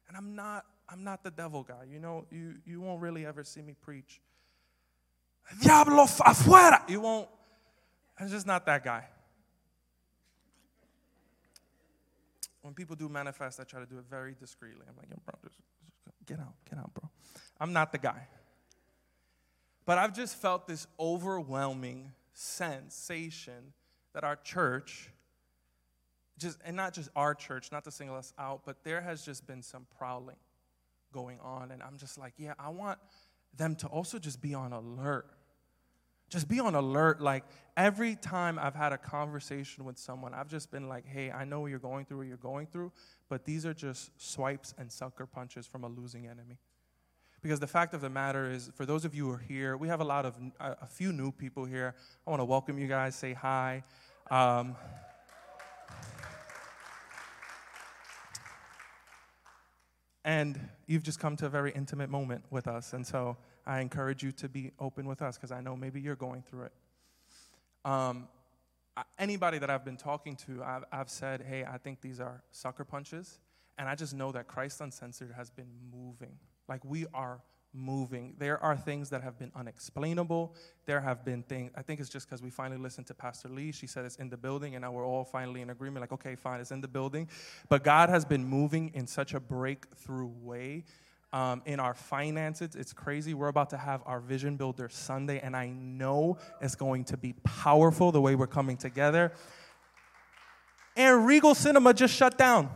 And 0.08 0.16
I'm 0.16 0.34
not, 0.34 0.64
I'm 0.88 1.04
not 1.04 1.22
the 1.22 1.30
devil 1.30 1.62
guy. 1.62 1.84
You 1.90 1.98
know, 1.98 2.26
you, 2.30 2.54
you 2.64 2.80
won't 2.80 3.00
really 3.00 3.26
ever 3.26 3.44
see 3.44 3.62
me 3.62 3.74
preach. 3.80 4.20
Diablo 5.62 6.04
afuera. 6.04 6.88
You 6.88 7.00
won't, 7.00 7.28
I'm 8.18 8.28
just 8.28 8.46
not 8.46 8.66
that 8.66 8.84
guy. 8.84 9.04
when 12.66 12.74
people 12.74 12.96
do 12.96 13.08
manifest, 13.08 13.60
I 13.60 13.62
try 13.62 13.78
to 13.78 13.86
do 13.86 13.96
it 13.98 14.06
very 14.10 14.34
discreetly. 14.34 14.84
I'm 14.88 14.96
like, 14.96 15.08
yo, 15.08 15.16
bro, 15.24 15.34
just, 15.44 15.60
just 16.04 16.26
get 16.26 16.40
out, 16.40 16.54
get 16.68 16.80
out, 16.80 16.92
bro. 16.94 17.08
I'm 17.60 17.72
not 17.72 17.92
the 17.92 17.98
guy. 17.98 18.26
But 19.84 19.98
I've 19.98 20.12
just 20.12 20.34
felt 20.34 20.66
this 20.66 20.88
overwhelming 20.98 22.10
sensation 22.32 23.72
that 24.16 24.24
our 24.24 24.36
church, 24.36 25.10
just 26.38 26.58
and 26.64 26.74
not 26.74 26.94
just 26.94 27.10
our 27.14 27.34
church, 27.34 27.70
not 27.70 27.84
to 27.84 27.90
single 27.90 28.16
us 28.16 28.32
out, 28.38 28.62
but 28.64 28.82
there 28.82 29.02
has 29.02 29.22
just 29.22 29.46
been 29.46 29.62
some 29.62 29.86
prowling 29.98 30.38
going 31.12 31.38
on. 31.40 31.70
And 31.70 31.82
I'm 31.82 31.98
just 31.98 32.16
like, 32.16 32.32
yeah, 32.38 32.54
I 32.58 32.70
want 32.70 32.98
them 33.54 33.76
to 33.76 33.86
also 33.88 34.18
just 34.18 34.40
be 34.40 34.54
on 34.54 34.72
alert. 34.72 35.26
Just 36.30 36.48
be 36.48 36.60
on 36.60 36.74
alert. 36.74 37.20
Like 37.20 37.44
every 37.76 38.16
time 38.16 38.58
I've 38.58 38.74
had 38.74 38.94
a 38.94 38.98
conversation 38.98 39.84
with 39.84 39.98
someone, 39.98 40.32
I've 40.32 40.48
just 40.48 40.70
been 40.70 40.88
like, 40.88 41.04
hey, 41.06 41.30
I 41.30 41.44
know 41.44 41.66
you're 41.66 41.78
going 41.78 42.06
through, 42.06 42.16
what 42.16 42.26
you're 42.26 42.38
going 42.38 42.68
through, 42.68 42.92
but 43.28 43.44
these 43.44 43.66
are 43.66 43.74
just 43.74 44.10
swipes 44.16 44.72
and 44.78 44.90
sucker 44.90 45.26
punches 45.26 45.66
from 45.66 45.84
a 45.84 45.88
losing 45.88 46.24
enemy. 46.24 46.56
Because 47.42 47.60
the 47.60 47.66
fact 47.66 47.94
of 47.94 48.00
the 48.00 48.10
matter 48.10 48.50
is, 48.50 48.70
for 48.74 48.86
those 48.86 49.04
of 49.04 49.14
you 49.14 49.26
who 49.26 49.32
are 49.32 49.38
here, 49.38 49.76
we 49.76 49.88
have 49.88 50.00
a 50.00 50.04
lot 50.04 50.24
of, 50.24 50.34
a, 50.58 50.86
few 50.86 51.12
new 51.12 51.30
people 51.30 51.64
here. 51.64 51.94
I 52.26 52.30
want 52.30 52.40
to 52.40 52.44
welcome 52.44 52.78
you 52.78 52.88
guys, 52.88 53.14
say 53.14 53.34
hi. 53.34 53.84
Um, 54.30 54.76
and 60.24 60.58
you've 60.86 61.04
just 61.04 61.20
come 61.20 61.36
to 61.36 61.46
a 61.46 61.48
very 61.48 61.70
intimate 61.72 62.10
moment 62.10 62.44
with 62.50 62.66
us. 62.66 62.92
And 62.92 63.06
so 63.06 63.36
I 63.64 63.80
encourage 63.80 64.22
you 64.22 64.32
to 64.32 64.48
be 64.48 64.72
open 64.80 65.06
with 65.06 65.22
us 65.22 65.36
because 65.36 65.52
I 65.52 65.60
know 65.60 65.76
maybe 65.76 66.00
you're 66.00 66.16
going 66.16 66.42
through 66.42 66.64
it. 66.64 66.72
Um, 67.84 68.28
anybody 69.18 69.58
that 69.58 69.70
I've 69.70 69.84
been 69.84 69.96
talking 69.96 70.36
to, 70.46 70.62
I've, 70.64 70.84
I've 70.90 71.10
said, 71.10 71.42
hey, 71.48 71.64
I 71.64 71.78
think 71.78 72.00
these 72.00 72.20
are 72.20 72.42
sucker 72.50 72.84
punches. 72.84 73.38
And 73.78 73.88
I 73.88 73.94
just 73.94 74.14
know 74.14 74.32
that 74.32 74.48
Christ 74.48 74.80
Uncensored 74.80 75.32
has 75.36 75.50
been 75.50 75.68
moving. 75.92 76.38
Like 76.68 76.84
we 76.84 77.06
are 77.14 77.40
moving. 77.76 78.34
There 78.38 78.62
are 78.62 78.76
things 78.76 79.10
that 79.10 79.22
have 79.22 79.38
been 79.38 79.52
unexplainable. 79.54 80.54
There 80.86 81.00
have 81.00 81.24
been 81.24 81.42
things, 81.42 81.70
I 81.76 81.82
think 81.82 82.00
it's 82.00 82.08
just 82.08 82.26
because 82.26 82.42
we 82.42 82.50
finally 82.50 82.80
listened 82.80 83.06
to 83.08 83.14
Pastor 83.14 83.48
Lee. 83.48 83.72
She 83.72 83.86
said 83.86 84.04
it's 84.04 84.16
in 84.16 84.30
the 84.30 84.36
building, 84.36 84.74
and 84.74 84.82
now 84.82 84.92
we're 84.92 85.06
all 85.06 85.24
finally 85.24 85.60
in 85.60 85.70
agreement 85.70 86.00
like, 86.00 86.12
okay, 86.12 86.34
fine, 86.34 86.60
it's 86.60 86.70
in 86.70 86.80
the 86.80 86.88
building. 86.88 87.28
But 87.68 87.84
God 87.84 88.08
has 88.08 88.24
been 88.24 88.44
moving 88.44 88.90
in 88.94 89.06
such 89.06 89.34
a 89.34 89.40
breakthrough 89.40 90.30
way. 90.42 90.84
Um, 91.32 91.60
in 91.66 91.80
our 91.80 91.92
finances, 91.92 92.76
it's 92.76 92.92
crazy. 92.92 93.34
We're 93.34 93.48
about 93.48 93.70
to 93.70 93.76
have 93.76 94.00
our 94.06 94.20
Vision 94.20 94.56
Builder 94.56 94.88
Sunday, 94.88 95.40
and 95.40 95.54
I 95.54 95.68
know 95.68 96.38
it's 96.62 96.76
going 96.76 97.04
to 97.06 97.16
be 97.16 97.34
powerful 97.44 98.10
the 98.12 98.20
way 98.20 98.36
we're 98.36 98.46
coming 98.46 98.76
together. 98.76 99.32
And 100.96 101.26
Regal 101.26 101.54
Cinema 101.54 101.92
just 101.92 102.14
shut 102.14 102.38
down. 102.38 102.70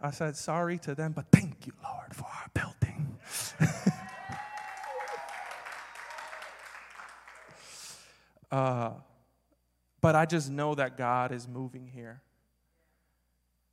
I 0.00 0.12
said, 0.12 0.36
sorry 0.36 0.78
to 0.78 0.94
them, 0.94 1.12
but 1.12 1.26
thank 1.32 1.66
you, 1.66 1.72
Lord, 1.82 2.14
for 2.14 2.24
our 2.24 2.46
building. 2.54 3.18
uh, 8.50 8.92
but 10.00 10.14
I 10.14 10.24
just 10.24 10.50
know 10.50 10.74
that 10.76 10.96
God 10.96 11.32
is 11.32 11.48
moving 11.48 11.88
here. 11.88 12.22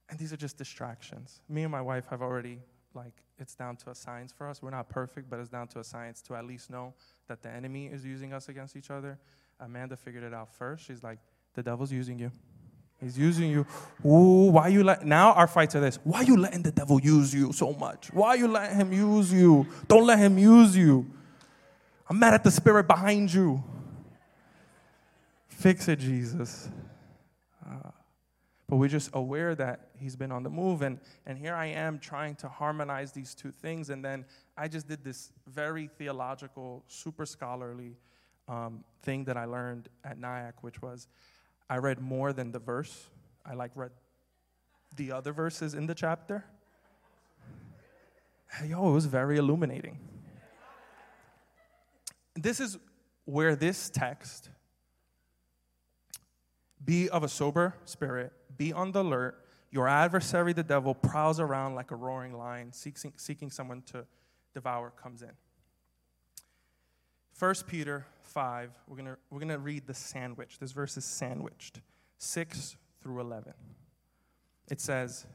And 0.10 0.18
these 0.18 0.34
are 0.34 0.38
just 0.38 0.58
distractions. 0.58 1.42
Me 1.48 1.64
and 1.64 1.72
my 1.72 1.82
wife 1.82 2.08
have 2.10 2.22
already, 2.22 2.60
like, 2.94 3.24
it's 3.38 3.54
down 3.54 3.76
to 3.78 3.92
a 3.92 3.96
science 3.96 4.32
for 4.32 4.48
us. 4.48 4.62
We're 4.62 4.72
not 4.72 4.90
perfect, 4.90 5.30
but 5.30 5.40
it's 5.40 5.50
down 5.50 5.68
to 5.70 5.80
a 5.80 5.84
science 5.84 6.22
to 6.24 6.36
at 6.36 6.46
least 6.46 6.70
know 6.70 6.94
that 7.28 7.44
the 7.44 7.50
enemy 7.50 7.88
is 7.88 8.06
using 8.06 8.34
us 8.34 8.50
against 8.50 8.76
each 8.76 8.90
other. 8.90 9.20
Amanda 9.60 9.96
figured 9.96 10.24
it 10.24 10.34
out 10.34 10.54
first. 10.54 10.86
She's 10.86 11.04
like, 11.04 11.20
the 11.54 11.64
devil's 11.64 11.92
using 11.92 12.18
you. 12.18 12.32
He's 13.06 13.20
using 13.20 13.52
you. 13.52 13.68
Ooh, 14.04 14.50
why 14.50 14.70
you 14.70 14.84
let 14.84 15.06
now 15.06 15.34
our 15.34 15.46
fights 15.46 15.76
are 15.76 15.80
this. 15.80 16.00
Why 16.04 16.22
you 16.22 16.38
letting 16.38 16.64
the 16.64 16.72
devil 16.72 17.00
use 17.00 17.32
you 17.32 17.54
so 17.54 17.72
much? 17.74 18.12
Why 18.12 18.34
you 18.34 18.48
letting 18.48 18.78
him 18.78 18.92
use 18.92 19.32
you? 19.32 19.68
Don't 19.88 20.08
let 20.08 20.18
him 20.18 20.40
use 20.40 20.76
you. 20.76 21.06
I'm 22.10 22.18
mad 22.18 22.34
at 22.34 22.44
the 22.44 22.50
spirit 22.50 22.88
behind 22.88 23.32
you. 23.32 23.64
Fix 25.48 25.88
it, 25.88 26.00
Jesus. 26.00 26.68
Uh, 27.64 27.92
but 28.68 28.78
we're 28.78 28.88
just 28.88 29.12
aware 29.14 29.54
that 29.54 29.90
he's 30.00 30.16
been 30.16 30.32
on 30.32 30.42
the 30.42 30.50
move. 30.50 30.82
And, 30.82 31.00
and 31.28 31.38
here 31.38 31.54
I 31.54 31.68
am 31.68 32.00
trying 32.00 32.34
to 32.38 32.50
harmonize 32.50 33.12
these 33.12 33.36
two 33.36 33.52
things. 33.52 33.92
And 33.92 34.04
then 34.04 34.26
I 34.58 34.68
just 34.68 34.88
did 34.88 35.04
this 35.04 35.32
very 35.46 35.92
theological, 36.00 36.84
super 36.88 37.28
scholarly 37.28 37.98
um, 38.48 38.84
thing 39.04 39.26
that 39.26 39.38
I 39.38 39.46
learned 39.46 39.90
at 40.04 40.18
Nyack, 40.18 40.64
which 40.64 40.82
was 40.82 41.08
I 41.70 41.78
read 41.78 42.00
more 42.00 42.34
than 42.34 42.52
the 42.52 42.60
verse. 42.60 43.10
I 43.46 43.54
like 43.54 43.72
read 43.76 43.92
the 44.96 45.12
other 45.12 45.34
verses 45.34 45.74
in 45.74 45.88
the 45.88 45.96
chapter. 45.96 46.46
Yo, 48.66 48.90
it 48.90 48.94
was 48.94 49.06
very 49.06 49.38
illuminating. 49.38 50.00
This 52.36 52.60
is 52.60 52.78
where 53.26 53.56
this 53.56 53.90
text 53.90 54.50
be 56.84 57.10
of 57.10 57.24
a 57.24 57.28
sober 57.28 57.76
spirit, 57.86 58.32
be 58.58 58.72
on 58.72 58.92
the 58.92 59.02
alert. 59.02 59.42
Your 59.72 59.88
adversary, 59.88 60.54
the 60.54 60.64
devil, 60.64 60.94
prowls 60.94 61.40
around 61.40 61.76
like 61.76 61.92
a 61.92 61.96
roaring 61.96 62.38
lion, 62.38 62.72
seeking, 62.72 63.12
seeking 63.18 63.50
someone 63.50 63.82
to 63.88 64.06
devour, 64.54 64.92
comes 64.92 65.22
in. 65.22 65.32
1 67.38 67.56
Peter 67.68 68.06
5, 68.24 68.72
we're 68.88 68.96
going 68.96 69.16
we're 69.30 69.40
gonna 69.40 69.58
read 69.58 69.88
the 69.88 69.94
sandwich. 69.94 70.58
This 70.60 70.72
verse 70.72 70.96
is 70.96 71.04
sandwiched 71.04 71.82
6 72.18 72.78
through 73.02 73.20
11. 73.20 73.54
It 74.70 74.80
says, 74.80 75.26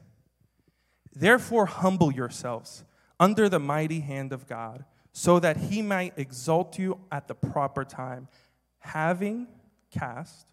Therefore, 1.13 1.67
humble 1.67 2.11
yourselves 2.11 2.83
under 3.19 3.47
the 3.47 3.59
mighty 3.59 3.99
hand 3.99 4.33
of 4.33 4.47
God, 4.47 4.85
so 5.13 5.39
that 5.39 5.57
he 5.57 5.81
might 5.81 6.13
exalt 6.17 6.79
you 6.79 6.99
at 7.11 7.27
the 7.27 7.35
proper 7.35 7.85
time, 7.85 8.27
having 8.79 9.47
cast 9.91 10.47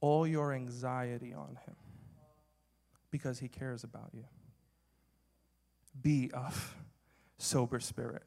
all 0.00 0.26
your 0.26 0.54
anxiety 0.54 1.34
on 1.34 1.58
him, 1.66 1.76
because 3.10 3.40
he 3.40 3.48
cares 3.48 3.84
about 3.84 4.10
you. 4.14 4.24
Be 6.00 6.30
of 6.32 6.74
sober 7.36 7.80
spirit. 7.80 8.22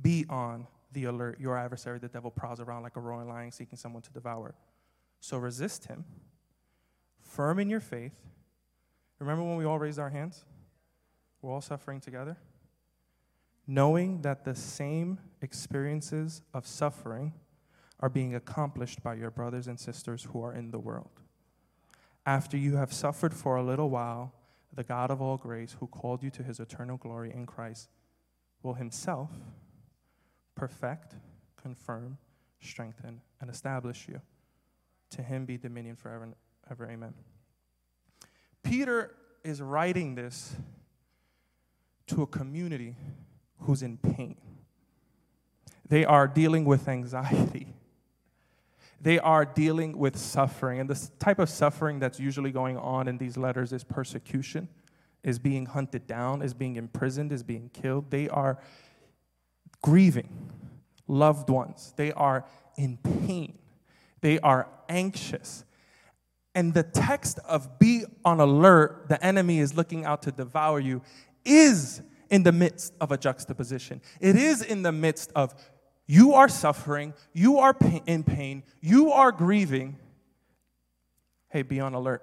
Be 0.00 0.26
on 0.28 0.66
the 0.94 1.04
alert. 1.04 1.38
Your 1.38 1.58
adversary, 1.58 1.98
the 1.98 2.08
devil, 2.08 2.30
prowls 2.30 2.60
around 2.60 2.82
like 2.82 2.96
a 2.96 3.00
roaring 3.00 3.28
lion 3.28 3.52
seeking 3.52 3.76
someone 3.76 4.02
to 4.02 4.12
devour. 4.12 4.54
So 5.20 5.36
resist 5.36 5.86
him, 5.86 6.04
firm 7.20 7.58
in 7.58 7.68
your 7.68 7.80
faith. 7.80 8.14
Remember 9.18 9.42
when 9.42 9.56
we 9.56 9.64
all 9.64 9.78
raised 9.78 9.98
our 9.98 10.10
hands? 10.10 10.44
We're 11.40 11.52
all 11.52 11.60
suffering 11.60 12.00
together. 12.00 12.36
Knowing 13.66 14.22
that 14.22 14.44
the 14.44 14.54
same 14.54 15.18
experiences 15.40 16.42
of 16.52 16.66
suffering 16.66 17.32
are 18.00 18.08
being 18.08 18.34
accomplished 18.34 19.02
by 19.02 19.14
your 19.14 19.30
brothers 19.30 19.66
and 19.66 19.78
sisters 19.78 20.28
who 20.32 20.42
are 20.42 20.52
in 20.52 20.70
the 20.70 20.78
world. 20.78 21.20
After 22.26 22.56
you 22.56 22.76
have 22.76 22.92
suffered 22.92 23.32
for 23.32 23.56
a 23.56 23.62
little 23.62 23.90
while, 23.90 24.32
the 24.74 24.84
God 24.84 25.10
of 25.10 25.22
all 25.22 25.36
grace, 25.36 25.76
who 25.78 25.86
called 25.86 26.22
you 26.22 26.30
to 26.30 26.42
his 26.42 26.60
eternal 26.60 26.96
glory 26.96 27.32
in 27.32 27.46
Christ, 27.46 27.88
will 28.62 28.74
himself 28.74 29.30
perfect, 30.54 31.14
confirm, 31.60 32.18
strengthen, 32.60 33.20
and 33.40 33.50
establish 33.50 34.06
you. 34.08 34.20
To 35.10 35.22
him 35.22 35.44
be 35.44 35.56
dominion 35.56 35.96
forever 35.96 36.24
and 36.24 36.34
ever. 36.70 36.88
Amen. 36.90 37.14
Peter 38.62 39.14
is 39.44 39.60
writing 39.60 40.14
this 40.14 40.56
to 42.08 42.22
a 42.22 42.26
community 42.26 42.96
who's 43.60 43.82
in 43.82 43.96
pain. 43.98 44.36
They 45.88 46.04
are 46.04 46.26
dealing 46.26 46.64
with 46.64 46.88
anxiety. 46.88 47.74
They 49.00 49.18
are 49.18 49.44
dealing 49.44 49.98
with 49.98 50.16
suffering. 50.16 50.80
And 50.80 50.88
the 50.88 51.10
type 51.18 51.38
of 51.38 51.50
suffering 51.50 51.98
that's 51.98 52.18
usually 52.18 52.50
going 52.50 52.78
on 52.78 53.06
in 53.06 53.18
these 53.18 53.36
letters 53.36 53.72
is 53.72 53.84
persecution, 53.84 54.68
is 55.22 55.38
being 55.38 55.66
hunted 55.66 56.06
down, 56.06 56.40
is 56.40 56.54
being 56.54 56.76
imprisoned, 56.76 57.30
is 57.30 57.42
being 57.42 57.70
killed. 57.74 58.10
They 58.10 58.28
are 58.30 58.58
grieving 59.84 60.30
loved 61.06 61.50
ones. 61.50 61.92
They 61.96 62.10
are 62.12 62.46
in 62.78 62.96
pain. 62.96 63.58
They 64.22 64.38
are 64.38 64.66
anxious. 64.88 65.66
And 66.54 66.72
the 66.72 66.84
text 66.84 67.38
of 67.46 67.78
be 67.78 68.04
on 68.24 68.40
alert, 68.40 69.10
the 69.10 69.22
enemy 69.22 69.58
is 69.58 69.76
looking 69.76 70.06
out 70.06 70.22
to 70.22 70.32
devour 70.32 70.80
you, 70.80 71.02
is 71.44 72.00
in 72.30 72.44
the 72.44 72.52
midst 72.52 72.94
of 72.98 73.12
a 73.12 73.18
juxtaposition. 73.18 74.00
It 74.20 74.36
is 74.36 74.62
in 74.62 74.80
the 74.80 74.90
midst 74.90 75.30
of 75.34 75.54
you 76.06 76.32
are 76.32 76.48
suffering, 76.48 77.12
you 77.34 77.58
are 77.58 77.76
in 78.06 78.24
pain, 78.24 78.62
you 78.80 79.12
are 79.12 79.32
grieving. 79.32 79.98
Hey, 81.50 81.60
be 81.60 81.78
on 81.80 81.92
alert. 81.92 82.22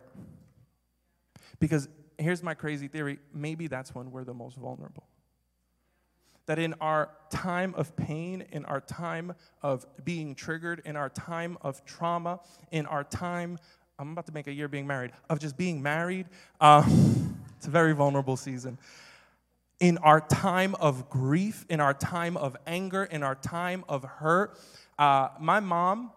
Because 1.60 1.88
here's 2.18 2.42
my 2.42 2.56
crazy 2.56 2.88
theory 2.88 3.20
maybe 3.32 3.68
that's 3.68 3.94
when 3.94 4.10
we're 4.10 4.24
the 4.24 4.34
most 4.34 4.58
vulnerable 4.58 5.04
that 6.52 6.60
in 6.60 6.74
our 6.82 7.10
time 7.30 7.74
of 7.78 7.96
pain, 7.96 8.44
in 8.52 8.66
our 8.66 8.82
time 8.82 9.34
of 9.62 9.86
being 10.04 10.36
triggered, 10.36 10.82
in 10.84 10.98
our 10.98 11.08
time 11.08 11.58
of 11.62 11.86
trauma, 11.86 12.42
in 12.72 12.86
our 12.88 13.06
time, 13.06 13.58
I'm 13.98 14.12
about 14.12 14.26
to 14.26 14.34
make 14.34 14.48
a 14.48 14.52
year 14.52 14.68
being 14.68 14.86
married, 14.86 15.14
of 15.30 15.40
just 15.40 15.56
being 15.56 15.82
married, 15.82 16.26
uh, 16.60 16.84
it's 17.56 17.68
a 17.68 17.70
very 17.70 17.94
vulnerable 17.94 18.36
season. 18.36 18.78
In 19.80 19.98
our 20.00 20.20
time 20.20 20.76
of 20.76 21.10
grief, 21.10 21.66
in 21.70 21.80
our 21.80 21.94
time 21.94 22.36
of 22.36 22.58
anger, 22.68 23.06
in 23.06 23.24
our 23.24 23.36
time 23.36 23.86
of 23.88 24.04
hurt, 24.04 24.60
uh, 25.00 25.30
my 25.40 25.62
mom, 25.62 26.12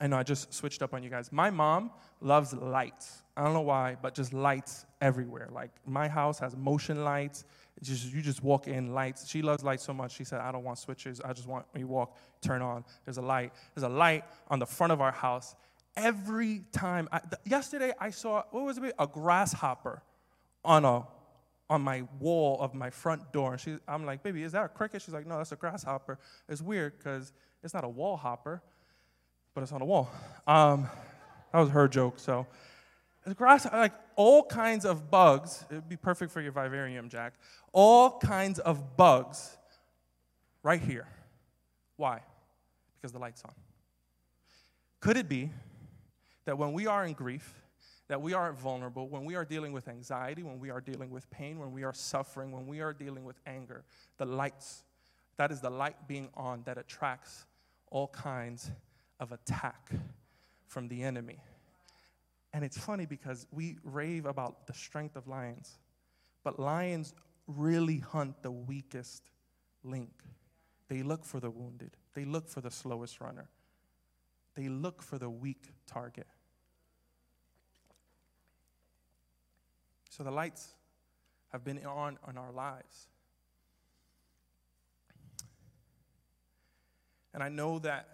I 0.00 0.08
know 0.08 0.16
I 0.16 0.24
just 0.24 0.52
switched 0.52 0.82
up 0.82 0.92
on 0.92 1.04
you 1.04 1.08
guys. 1.08 1.30
My 1.30 1.50
mom 1.50 1.92
loves 2.20 2.52
lights. 2.52 3.22
I 3.36 3.44
don't 3.44 3.54
know 3.54 3.60
why, 3.60 3.96
but 4.02 4.16
just 4.16 4.32
lights 4.32 4.86
everywhere. 5.00 5.48
Like 5.52 5.70
my 5.86 6.08
house 6.08 6.40
has 6.40 6.56
motion 6.56 7.04
lights. 7.04 7.44
Just, 7.82 8.12
you 8.12 8.22
just 8.22 8.42
walk 8.42 8.68
in 8.68 8.94
lights. 8.94 9.28
She 9.28 9.42
loves 9.42 9.64
lights 9.64 9.82
so 9.82 9.92
much. 9.92 10.12
She 10.12 10.24
said, 10.24 10.40
"I 10.40 10.52
don't 10.52 10.62
want 10.62 10.78
switches. 10.78 11.20
I 11.20 11.32
just 11.32 11.48
want 11.48 11.66
when 11.72 11.80
you 11.80 11.88
walk, 11.88 12.16
turn 12.40 12.62
on. 12.62 12.84
There's 13.04 13.18
a 13.18 13.22
light. 13.22 13.52
There's 13.74 13.82
a 13.82 13.88
light 13.88 14.24
on 14.48 14.58
the 14.58 14.66
front 14.66 14.92
of 14.92 15.00
our 15.00 15.10
house. 15.10 15.56
Every 15.96 16.62
time. 16.72 17.08
I, 17.10 17.18
th- 17.18 17.32
yesterday, 17.44 17.92
I 17.98 18.10
saw 18.10 18.44
what 18.50 18.64
was 18.64 18.78
it? 18.78 18.94
A 18.98 19.06
grasshopper 19.06 20.02
on 20.64 20.84
a 20.84 21.06
on 21.68 21.80
my 21.80 22.04
wall 22.20 22.60
of 22.60 22.74
my 22.74 22.90
front 22.90 23.32
door. 23.32 23.52
And 23.52 23.60
she, 23.60 23.78
I'm 23.88 24.06
like, 24.06 24.22
"Baby, 24.22 24.42
is 24.42 24.52
that 24.52 24.64
a 24.64 24.68
cricket?" 24.68 25.02
She's 25.02 25.14
like, 25.14 25.26
"No, 25.26 25.38
that's 25.38 25.52
a 25.52 25.56
grasshopper." 25.56 26.18
It's 26.48 26.62
weird 26.62 26.98
because 26.98 27.32
it's 27.64 27.74
not 27.74 27.82
a 27.82 27.88
wall 27.88 28.16
hopper, 28.16 28.62
but 29.54 29.62
it's 29.62 29.72
on 29.72 29.82
a 29.82 29.84
wall. 29.84 30.08
Um, 30.46 30.88
that 31.52 31.58
was 31.58 31.70
her 31.70 31.88
joke. 31.88 32.18
So, 32.18 32.46
the 33.24 33.34
grass, 33.34 33.66
like 33.72 33.92
all 34.16 34.44
kinds 34.44 34.84
of 34.84 35.10
bugs. 35.10 35.64
It 35.70 35.74
would 35.74 35.88
be 35.88 35.96
perfect 35.96 36.32
for 36.32 36.40
your 36.40 36.52
vivarium, 36.52 37.08
Jack. 37.08 37.34
All 37.72 38.18
kinds 38.18 38.58
of 38.58 38.96
bugs, 38.96 39.56
right 40.62 40.80
here. 40.80 41.06
Why? 41.96 42.22
Because 42.96 43.12
the 43.12 43.18
light's 43.18 43.42
on. 43.44 43.52
Could 45.00 45.16
it 45.16 45.28
be 45.28 45.50
that 46.44 46.58
when 46.58 46.72
we 46.72 46.86
are 46.86 47.04
in 47.04 47.12
grief, 47.12 47.54
that 48.08 48.20
we 48.20 48.34
are 48.34 48.52
vulnerable, 48.52 49.08
when 49.08 49.24
we 49.24 49.36
are 49.36 49.44
dealing 49.44 49.72
with 49.72 49.88
anxiety, 49.88 50.42
when 50.42 50.58
we 50.58 50.70
are 50.70 50.80
dealing 50.80 51.10
with 51.10 51.30
pain, 51.30 51.58
when 51.58 51.72
we 51.72 51.84
are 51.84 51.94
suffering, 51.94 52.52
when 52.52 52.66
we 52.66 52.80
are 52.80 52.92
dealing 52.92 53.24
with 53.24 53.40
anger, 53.46 53.84
the 54.18 54.26
lights, 54.26 54.84
that 55.36 55.50
is 55.50 55.60
the 55.60 55.70
light 55.70 55.96
being 56.06 56.28
on 56.34 56.62
that 56.64 56.76
attracts 56.76 57.46
all 57.90 58.08
kinds 58.08 58.70
of 59.18 59.32
attack 59.32 59.90
from 60.66 60.88
the 60.88 61.02
enemy. 61.02 61.38
And 62.52 62.64
it's 62.64 62.76
funny 62.76 63.06
because 63.06 63.46
we 63.50 63.78
rave 63.82 64.26
about 64.26 64.66
the 64.66 64.74
strength 64.74 65.16
of 65.16 65.26
lions, 65.26 65.78
but 66.44 66.58
lions 66.58 67.14
really 67.46 67.98
hunt 67.98 68.42
the 68.42 68.50
weakest 68.50 69.30
link. 69.82 70.10
They 70.88 71.02
look 71.02 71.24
for 71.24 71.40
the 71.40 71.50
wounded, 71.50 71.96
they 72.14 72.24
look 72.24 72.48
for 72.48 72.60
the 72.60 72.70
slowest 72.70 73.20
runner, 73.20 73.48
they 74.54 74.68
look 74.68 75.02
for 75.02 75.18
the 75.18 75.30
weak 75.30 75.70
target. 75.86 76.26
So 80.10 80.22
the 80.22 80.30
lights 80.30 80.74
have 81.52 81.64
been 81.64 81.84
on 81.86 82.18
in 82.28 82.36
our 82.36 82.52
lives. 82.52 83.08
And 87.32 87.42
I 87.42 87.48
know 87.48 87.78
that 87.78 88.08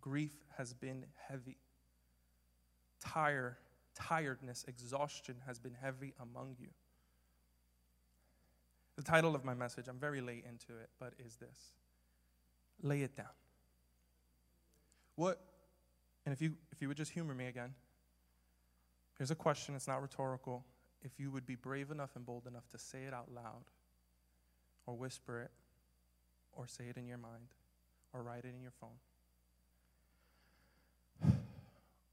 grief 0.00 0.32
has 0.56 0.72
been 0.72 1.04
heavy. 1.28 1.58
Tire, 3.04 3.58
tiredness, 3.94 4.64
exhaustion 4.68 5.36
has 5.46 5.58
been 5.58 5.74
heavy 5.80 6.14
among 6.20 6.56
you. 6.58 6.68
The 8.96 9.02
title 9.02 9.34
of 9.34 9.44
my 9.44 9.54
message, 9.54 9.88
I'm 9.88 9.98
very 9.98 10.20
late 10.20 10.44
into 10.48 10.80
it, 10.80 10.90
but 11.00 11.14
is 11.18 11.36
this 11.36 11.72
Lay 12.82 13.02
it 13.02 13.16
down. 13.16 13.26
What, 15.14 15.40
and 16.24 16.32
if 16.32 16.40
you, 16.40 16.54
if 16.72 16.80
you 16.80 16.88
would 16.88 16.96
just 16.96 17.12
humor 17.12 17.34
me 17.34 17.46
again, 17.46 17.74
here's 19.18 19.30
a 19.30 19.36
question, 19.36 19.74
it's 19.76 19.86
not 19.86 20.02
rhetorical. 20.02 20.64
If 21.02 21.18
you 21.18 21.30
would 21.30 21.46
be 21.46 21.54
brave 21.54 21.90
enough 21.90 22.16
and 22.16 22.24
bold 22.24 22.46
enough 22.46 22.68
to 22.70 22.78
say 22.78 23.04
it 23.04 23.14
out 23.14 23.28
loud, 23.32 23.64
or 24.86 24.94
whisper 24.94 25.42
it, 25.42 25.50
or 26.52 26.66
say 26.66 26.84
it 26.88 26.96
in 26.96 27.06
your 27.06 27.18
mind, 27.18 27.54
or 28.12 28.22
write 28.22 28.44
it 28.44 28.52
in 28.54 28.62
your 28.62 28.72
phone. 28.80 28.98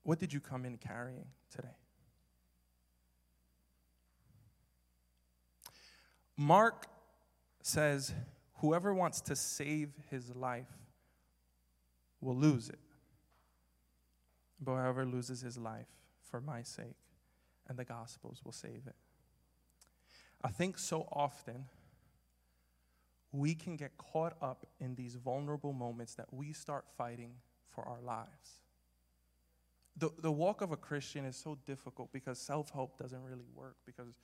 What 0.09 0.17
did 0.17 0.33
you 0.33 0.39
come 0.39 0.65
in 0.65 0.77
carrying 0.77 1.27
today? 1.55 1.77
Mark 6.35 6.87
says, 7.61 8.11
Whoever 8.55 8.91
wants 8.91 9.21
to 9.21 9.35
save 9.35 9.91
his 10.09 10.35
life 10.35 10.65
will 12.21 12.35
lose 12.35 12.69
it. 12.69 12.79
But 14.59 14.77
whoever 14.77 15.05
loses 15.05 15.41
his 15.41 15.59
life 15.59 15.85
for 16.23 16.41
my 16.41 16.63
sake 16.63 16.97
and 17.67 17.77
the 17.77 17.85
gospel's 17.85 18.41
will 18.43 18.51
save 18.51 18.87
it. 18.87 18.95
I 20.43 20.49
think 20.49 20.79
so 20.79 21.07
often 21.11 21.65
we 23.31 23.53
can 23.53 23.75
get 23.75 23.95
caught 23.99 24.33
up 24.41 24.65
in 24.79 24.95
these 24.95 25.13
vulnerable 25.13 25.71
moments 25.71 26.15
that 26.15 26.33
we 26.33 26.51
start 26.51 26.85
fighting 26.97 27.33
for 27.69 27.87
our 27.87 28.01
lives. 28.01 28.63
The, 29.97 30.09
the 30.21 30.31
walk 30.31 30.61
of 30.61 30.71
a 30.71 30.77
Christian 30.77 31.25
is 31.25 31.35
so 31.35 31.57
difficult 31.65 32.13
because 32.13 32.39
self 32.39 32.69
help 32.69 32.97
doesn't 32.97 33.21
really 33.23 33.47
work 33.53 33.75
because 33.85 34.21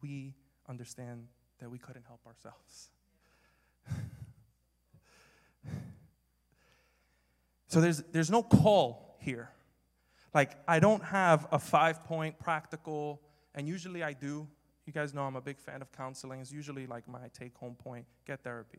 we 0.00 0.34
understand 0.68 1.26
that 1.58 1.70
we 1.70 1.78
couldn't 1.78 2.04
help 2.06 2.20
ourselves. 2.26 2.88
so 7.68 7.80
there's, 7.80 8.02
there's 8.12 8.30
no 8.30 8.42
call 8.42 9.16
here. 9.20 9.50
Like, 10.34 10.56
I 10.66 10.78
don't 10.78 11.02
have 11.02 11.46
a 11.52 11.58
five 11.58 12.04
point 12.04 12.38
practical, 12.38 13.20
and 13.54 13.66
usually 13.66 14.02
I 14.02 14.12
do. 14.12 14.46
You 14.86 14.92
guys 14.92 15.12
know 15.12 15.22
I'm 15.22 15.36
a 15.36 15.40
big 15.40 15.58
fan 15.58 15.82
of 15.82 15.92
counseling. 15.92 16.40
It's 16.40 16.52
usually 16.52 16.86
like 16.86 17.08
my 17.08 17.28
take 17.38 17.54
home 17.56 17.74
point 17.74 18.06
get 18.26 18.42
therapy. 18.42 18.78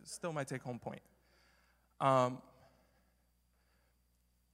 It's 0.00 0.12
still 0.12 0.32
my 0.32 0.44
take 0.44 0.62
home 0.62 0.78
point. 0.78 1.02
Um, 2.00 2.38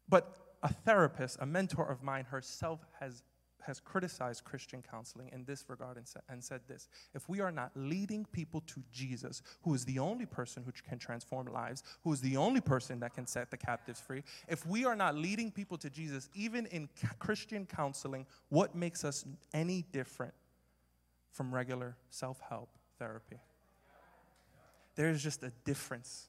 but 0.08 0.36
a 0.62 0.72
therapist, 0.72 1.38
a 1.40 1.46
mentor 1.46 1.88
of 1.90 2.02
mine 2.02 2.24
herself, 2.24 2.80
has, 3.00 3.22
has 3.62 3.80
criticized 3.80 4.44
Christian 4.44 4.82
counseling 4.82 5.28
in 5.32 5.44
this 5.44 5.64
regard 5.68 5.96
and, 5.96 6.06
sa- 6.06 6.20
and 6.28 6.42
said 6.42 6.60
this 6.68 6.88
If 7.14 7.28
we 7.28 7.40
are 7.40 7.50
not 7.50 7.72
leading 7.74 8.24
people 8.26 8.60
to 8.68 8.82
Jesus, 8.92 9.42
who 9.62 9.74
is 9.74 9.84
the 9.84 9.98
only 9.98 10.26
person 10.26 10.62
who 10.64 10.72
can 10.88 10.98
transform 10.98 11.46
lives, 11.46 11.82
who 12.04 12.12
is 12.12 12.20
the 12.20 12.36
only 12.36 12.60
person 12.60 13.00
that 13.00 13.14
can 13.14 13.26
set 13.26 13.50
the 13.50 13.56
captives 13.56 14.00
free, 14.00 14.22
if 14.48 14.66
we 14.66 14.84
are 14.84 14.96
not 14.96 15.16
leading 15.16 15.50
people 15.50 15.78
to 15.78 15.90
Jesus, 15.90 16.28
even 16.34 16.66
in 16.66 16.88
Christian 17.18 17.66
counseling, 17.66 18.26
what 18.48 18.74
makes 18.74 19.04
us 19.04 19.24
any 19.52 19.84
different 19.92 20.34
from 21.32 21.54
regular 21.54 21.96
self 22.10 22.40
help 22.48 22.68
therapy? 22.98 23.40
There's 24.94 25.22
just 25.22 25.42
a 25.42 25.52
difference 25.64 26.28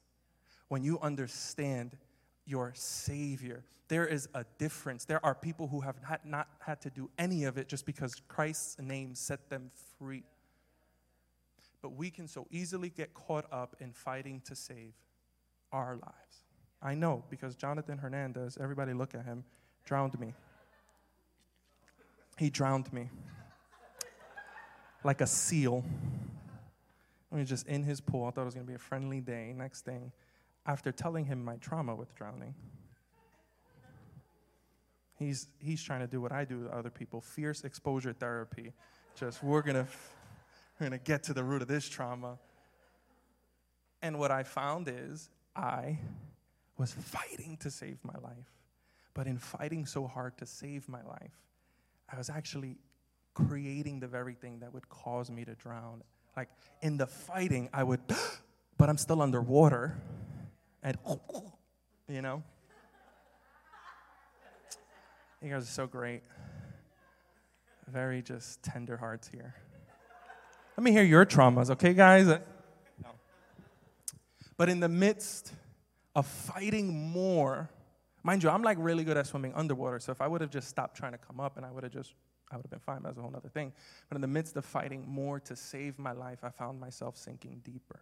when 0.69 0.83
you 0.83 0.97
understand 1.01 1.97
your 2.45 2.73
Savior. 2.75 3.63
There 3.87 4.05
is 4.05 4.27
a 4.33 4.45
difference. 4.57 5.05
There 5.05 5.23
are 5.25 5.35
people 5.35 5.67
who 5.67 5.81
have 5.81 5.95
not, 6.09 6.25
not 6.25 6.47
had 6.59 6.81
to 6.81 6.89
do 6.89 7.09
any 7.17 7.43
of 7.43 7.57
it 7.57 7.67
just 7.67 7.85
because 7.85 8.15
Christ's 8.27 8.79
name 8.81 9.13
set 9.15 9.49
them 9.49 9.71
free. 9.97 10.23
But 11.81 11.89
we 11.95 12.09
can 12.09 12.27
so 12.27 12.47
easily 12.49 12.89
get 12.89 13.13
caught 13.13 13.45
up 13.51 13.75
in 13.79 13.91
fighting 13.91 14.41
to 14.45 14.55
save 14.55 14.93
our 15.71 15.95
lives. 15.95 16.45
I 16.81 16.95
know 16.95 17.23
because 17.29 17.55
Jonathan 17.55 17.97
Hernandez, 17.97 18.57
everybody 18.59 18.93
look 18.93 19.15
at 19.15 19.25
him, 19.25 19.43
drowned 19.85 20.19
me. 20.19 20.33
He 22.37 22.49
drowned 22.49 22.91
me 22.91 23.09
like 25.03 25.21
a 25.21 25.27
seal. 25.27 25.83
I 27.31 27.37
was 27.37 27.49
just 27.49 27.67
in 27.67 27.83
his 27.83 27.99
pool. 27.99 28.25
I 28.25 28.31
thought 28.31 28.41
it 28.41 28.45
was 28.45 28.53
going 28.53 28.65
to 28.65 28.71
be 28.71 28.75
a 28.75 28.79
friendly 28.79 29.21
day. 29.21 29.53
Next 29.55 29.85
thing, 29.85 30.11
after 30.65 30.91
telling 30.91 31.25
him 31.25 31.43
my 31.43 31.57
trauma 31.57 31.95
with 31.95 32.13
drowning. 32.15 32.55
He's, 35.17 35.47
he's 35.59 35.81
trying 35.81 36.01
to 36.01 36.07
do 36.07 36.21
what 36.21 36.31
I 36.31 36.45
do 36.45 36.63
to 36.63 36.75
other 36.75 36.89
people 36.89 37.21
fierce 37.21 37.63
exposure 37.63 38.13
therapy. 38.13 38.73
Just, 39.15 39.43
we're 39.43 39.61
going 39.61 39.75
to 39.85 39.87
we're 40.79 40.89
going 40.89 40.99
to 40.99 41.05
get 41.05 41.23
to 41.23 41.33
the 41.33 41.43
root 41.43 41.61
of 41.61 41.67
this 41.67 41.87
trauma. 41.87 42.39
And 44.01 44.17
what 44.17 44.31
I 44.31 44.43
found 44.43 44.89
is 44.89 45.29
I 45.55 45.99
was 46.77 46.93
fighting 46.93 47.57
to 47.61 47.69
save 47.69 47.99
my 48.03 48.19
life. 48.21 48.51
But 49.13 49.27
in 49.27 49.37
fighting 49.37 49.85
so 49.85 50.07
hard 50.07 50.37
to 50.39 50.45
save 50.45 50.89
my 50.89 51.03
life, 51.03 51.37
I 52.11 52.17
was 52.17 52.29
actually 52.29 52.77
creating 53.35 53.99
the 53.99 54.07
very 54.07 54.33
thing 54.33 54.59
that 54.59 54.73
would 54.73 54.89
cause 54.89 55.29
me 55.29 55.45
to 55.45 55.53
drown. 55.55 56.01
Like 56.35 56.49
in 56.81 56.97
the 56.97 57.07
fighting, 57.07 57.69
I 57.71 57.83
would, 57.83 58.01
but 58.77 58.89
I'm 58.89 58.97
still 58.97 59.21
underwater 59.21 60.01
and 60.83 60.97
you 62.07 62.21
know. 62.21 62.43
You 65.41 65.49
guys 65.49 65.63
are 65.63 65.65
so 65.65 65.87
great. 65.87 66.21
Very 67.87 68.21
just 68.21 68.63
tender 68.63 68.95
hearts 68.95 69.27
here. 69.27 69.55
Let 70.77 70.83
me 70.83 70.91
hear 70.91 71.03
your 71.03 71.25
traumas, 71.25 71.69
okay, 71.71 71.93
guys? 71.93 72.27
Uh, 72.27 72.39
no. 73.03 73.09
But 74.57 74.69
in 74.69 74.79
the 74.79 74.87
midst 74.87 75.51
of 76.15 76.25
fighting 76.25 77.11
more, 77.11 77.69
mind 78.23 78.41
you, 78.41 78.49
I'm 78.49 78.63
like 78.63 78.77
really 78.79 79.03
good 79.03 79.17
at 79.17 79.27
swimming 79.27 79.53
underwater. 79.53 79.99
So 79.99 80.13
if 80.13 80.21
I 80.21 80.27
would 80.27 80.39
have 80.39 80.49
just 80.49 80.69
stopped 80.69 80.95
trying 80.95 81.11
to 81.11 81.17
come 81.17 81.41
up 81.41 81.57
and 81.57 81.65
I 81.65 81.71
would 81.71 81.83
have 81.83 81.91
just, 81.91 82.13
I 82.49 82.55
would 82.55 82.63
have 82.63 82.71
been 82.71 82.79
fine. 82.79 83.03
That's 83.03 83.17
a 83.17 83.21
whole 83.21 83.35
other 83.35 83.49
thing. 83.49 83.73
But 84.09 84.15
in 84.15 84.21
the 84.21 84.27
midst 84.27 84.55
of 84.55 84.63
fighting 84.63 85.03
more 85.05 85.41
to 85.41 85.55
save 85.57 85.99
my 85.99 86.13
life, 86.13 86.39
I 86.43 86.51
found 86.51 86.79
myself 86.79 87.17
sinking 87.17 87.61
deeper. 87.65 87.99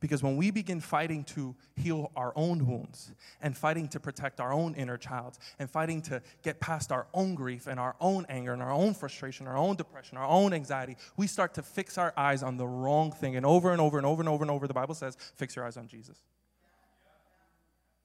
Because 0.00 0.22
when 0.22 0.36
we 0.36 0.50
begin 0.50 0.80
fighting 0.80 1.24
to 1.24 1.54
heal 1.74 2.10
our 2.14 2.32
own 2.36 2.66
wounds 2.66 3.12
and 3.40 3.56
fighting 3.56 3.88
to 3.88 4.00
protect 4.00 4.40
our 4.40 4.52
own 4.52 4.74
inner 4.74 4.98
child 4.98 5.38
and 5.58 5.70
fighting 5.70 6.02
to 6.02 6.20
get 6.42 6.60
past 6.60 6.92
our 6.92 7.06
own 7.14 7.34
grief 7.34 7.66
and 7.66 7.80
our 7.80 7.96
own 8.00 8.26
anger 8.28 8.52
and 8.52 8.62
our 8.62 8.72
own 8.72 8.92
frustration, 8.92 9.46
our 9.46 9.56
own 9.56 9.76
depression, 9.76 10.18
our 10.18 10.28
own 10.28 10.52
anxiety, 10.52 10.96
we 11.16 11.26
start 11.26 11.54
to 11.54 11.62
fix 11.62 11.96
our 11.96 12.12
eyes 12.16 12.42
on 12.42 12.58
the 12.58 12.66
wrong 12.66 13.10
thing. 13.10 13.36
And 13.36 13.46
over 13.46 13.72
and 13.72 13.80
over 13.80 13.96
and 13.96 14.06
over 14.06 14.20
and 14.20 14.28
over 14.28 14.44
and 14.44 14.50
over, 14.50 14.66
the 14.66 14.74
Bible 14.74 14.94
says, 14.94 15.16
fix 15.34 15.56
your 15.56 15.64
eyes 15.64 15.78
on 15.78 15.88
Jesus. 15.88 16.18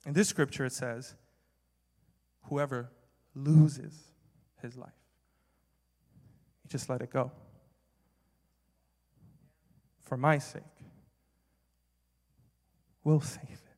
In 0.06 0.13
this 0.13 0.30
scripture, 0.30 0.65
it 0.65 0.73
says, 0.73 1.15
whoever 2.43 2.89
loses 3.36 3.93
his 4.62 4.77
life, 4.77 4.89
you 6.63 6.69
just 6.69 6.89
let 6.89 7.01
it 7.01 7.12
go. 7.12 7.32
For 10.06 10.17
my 10.17 10.38
sake 10.39 10.63
will 13.04 13.22
save 13.22 13.44
it. 13.44 13.72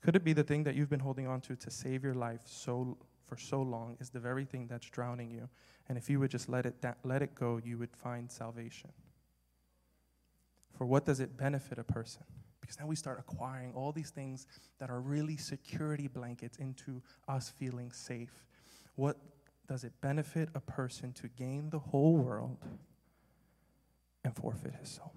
Could 0.00 0.16
it 0.16 0.24
be 0.24 0.32
the 0.32 0.42
thing 0.42 0.64
that 0.64 0.74
you've 0.74 0.90
been 0.90 1.00
holding 1.00 1.26
on 1.26 1.40
to 1.42 1.56
to 1.56 1.70
save 1.70 2.04
your 2.04 2.14
life 2.14 2.42
so 2.44 2.98
for 3.26 3.38
so 3.38 3.62
long 3.62 3.96
is 4.00 4.10
the 4.10 4.20
very 4.20 4.44
thing 4.44 4.66
that's 4.66 4.88
drowning 4.90 5.30
you? 5.30 5.48
And 5.88 5.96
if 5.96 6.10
you 6.10 6.20
would 6.20 6.30
just 6.30 6.48
let 6.48 6.66
it 6.66 6.80
da- 6.80 6.94
let 7.02 7.22
it 7.22 7.34
go, 7.34 7.60
you 7.64 7.78
would 7.78 7.96
find 7.96 8.30
salvation. 8.30 8.90
For 10.76 10.84
what 10.86 11.04
does 11.06 11.20
it 11.20 11.36
benefit 11.36 11.78
a 11.78 11.84
person? 11.84 12.24
Because 12.60 12.78
now 12.80 12.86
we 12.86 12.96
start 12.96 13.18
acquiring 13.18 13.72
all 13.74 13.92
these 13.92 14.10
things 14.10 14.46
that 14.78 14.90
are 14.90 15.00
really 15.00 15.36
security 15.36 16.08
blankets 16.08 16.58
into 16.58 17.02
us 17.28 17.52
feeling 17.58 17.92
safe. 17.92 18.44
What 18.96 19.16
does 19.68 19.84
it 19.84 19.92
benefit 20.00 20.48
a 20.54 20.60
person 20.60 21.12
to 21.14 21.28
gain 21.28 21.70
the 21.70 21.78
whole 21.78 22.16
world 22.16 22.58
and 24.24 24.34
forfeit 24.34 24.74
his 24.74 24.88
soul? 24.88 25.14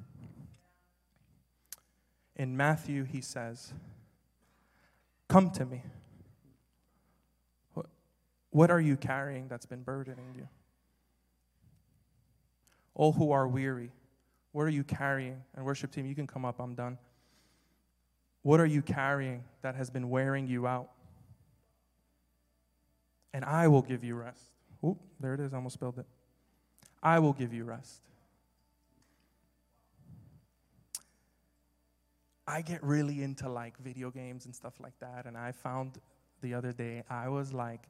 In 2.38 2.56
Matthew, 2.56 3.04
he 3.04 3.20
says, 3.20 3.74
Come 5.28 5.50
to 5.52 5.66
me. 5.66 5.82
What, 8.52 8.72
are 8.72 8.80
you 8.80 8.96
carrying 8.96 9.50
that's 9.50 9.66
been 9.66 9.84
burdening 9.84 10.34
you? 10.36 10.48
All 12.96 13.12
who 13.12 13.32
are 13.32 13.48
weary, 13.48 13.92
what 14.54 14.64
are 14.64 14.70
you 14.70 14.84
carrying? 14.84 15.44
And 15.56 15.66
worship 15.66 15.92
team, 15.92 16.06
you 16.06 16.16
can 16.16 16.26
come 16.26 16.46
up, 16.46 16.60
I'm 16.60 16.74
done. 16.74 16.98
What 18.42 18.60
are 18.60 18.66
you 18.66 18.82
carrying 18.82 19.44
that 19.62 19.76
has 19.76 19.90
been 19.90 20.10
wearing 20.10 20.48
you 20.48 20.66
out? 20.66 20.90
And 23.34 23.44
I 23.44 23.68
will 23.68 23.82
give 23.82 24.04
you 24.04 24.16
rest. 24.16 24.42
Oop, 24.84 24.98
there 25.20 25.34
it 25.34 25.40
is, 25.40 25.54
almost 25.54 25.74
spelled 25.74 26.00
it. 26.00 26.06
I 27.04 27.20
will 27.20 27.34
give 27.34 27.54
you 27.54 27.66
rest. 27.66 28.02
I 32.48 32.62
get 32.62 32.82
really 32.82 33.24
into 33.24 33.50
like 33.50 33.78
video 33.80 34.10
games 34.10 34.46
and 34.46 34.56
stuff 34.56 34.74
like 34.80 34.98
that. 35.00 35.26
And 35.26 35.38
I 35.38 35.52
found 35.52 36.00
the 36.42 36.54
other 36.54 36.72
day 36.72 37.04
I 37.10 37.28
was 37.28 37.52
like 37.52 37.90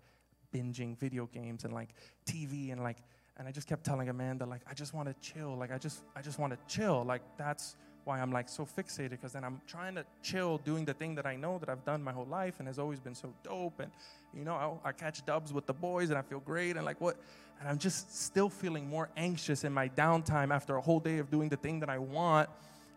binging 0.53 0.97
video 0.97 1.27
games 1.27 1.63
and 1.63 1.73
like 1.73 1.89
TV 2.25 2.71
and 2.71 2.81
like, 2.81 2.97
and 3.37 3.47
I 3.47 3.51
just 3.51 3.67
kept 3.67 3.83
telling 3.83 4.09
Amanda 4.09 4.45
like 4.47 4.61
I 4.67 4.73
just 4.73 4.95
want 4.95 5.09
to 5.09 5.15
chill. 5.21 5.55
Like 5.55 5.71
I 5.71 5.77
just 5.77 6.01
I 6.15 6.21
just 6.23 6.39
want 6.39 6.53
to 6.53 6.75
chill. 6.75 7.03
Like 7.03 7.21
that's 7.37 7.75
why 8.03 8.19
I'm 8.19 8.31
like 8.31 8.49
so 8.49 8.65
fixated 8.65 9.11
because 9.11 9.33
then 9.33 9.43
I'm 9.43 9.61
trying 9.67 9.93
to 9.95 10.05
chill 10.23 10.57
doing 10.59 10.85
the 10.85 10.93
thing 10.93 11.13
that 11.15 11.27
I 11.27 11.35
know 11.35 11.59
that 11.59 11.69
I've 11.69 11.85
done 11.85 12.01
my 12.01 12.13
whole 12.13 12.25
life 12.25 12.55
and 12.57 12.67
has 12.67 12.79
always 12.79 12.99
been 12.99 13.13
so 13.13 13.31
dope. 13.43 13.79
And 13.79 13.91
you 14.33 14.43
know 14.43 14.79
I, 14.83 14.89
I 14.89 14.91
catch 14.91 15.23
dubs 15.23 15.53
with 15.53 15.67
the 15.67 15.73
boys 15.73 16.09
and 16.09 16.17
I 16.17 16.23
feel 16.23 16.39
great 16.39 16.77
and 16.77 16.85
like 16.85 16.99
what. 16.99 17.17
And 17.59 17.69
I'm 17.69 17.77
just 17.77 18.15
still 18.25 18.49
feeling 18.49 18.87
more 18.87 19.09
anxious 19.17 19.63
in 19.63 19.73
my 19.73 19.89
downtime 19.89 20.51
after 20.51 20.77
a 20.77 20.81
whole 20.81 20.99
day 20.99 21.19
of 21.19 21.29
doing 21.29 21.49
the 21.49 21.57
thing 21.57 21.79
that 21.81 21.89
I 21.89 21.99
want, 21.99 22.49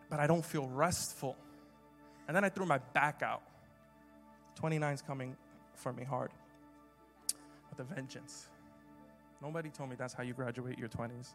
but 0.09 0.20
I 0.20 0.27
don't 0.27 0.44
feel 0.44 0.66
restful. 0.68 1.37
And 2.31 2.37
then 2.37 2.45
I 2.45 2.49
threw 2.49 2.64
my 2.64 2.79
back 2.95 3.23
out. 3.25 3.43
29's 4.62 5.03
coming 5.03 5.37
for 5.75 5.93
me 5.93 6.05
hard 6.05 6.31
with 7.69 7.81
a 7.81 7.83
vengeance. 7.93 8.47
Nobody 9.43 9.69
told 9.69 9.90
me 9.90 9.97
that's 9.99 10.14
how 10.14 10.23
you 10.23 10.33
graduate 10.33 10.79
your 10.79 10.88
20s. 10.88 11.31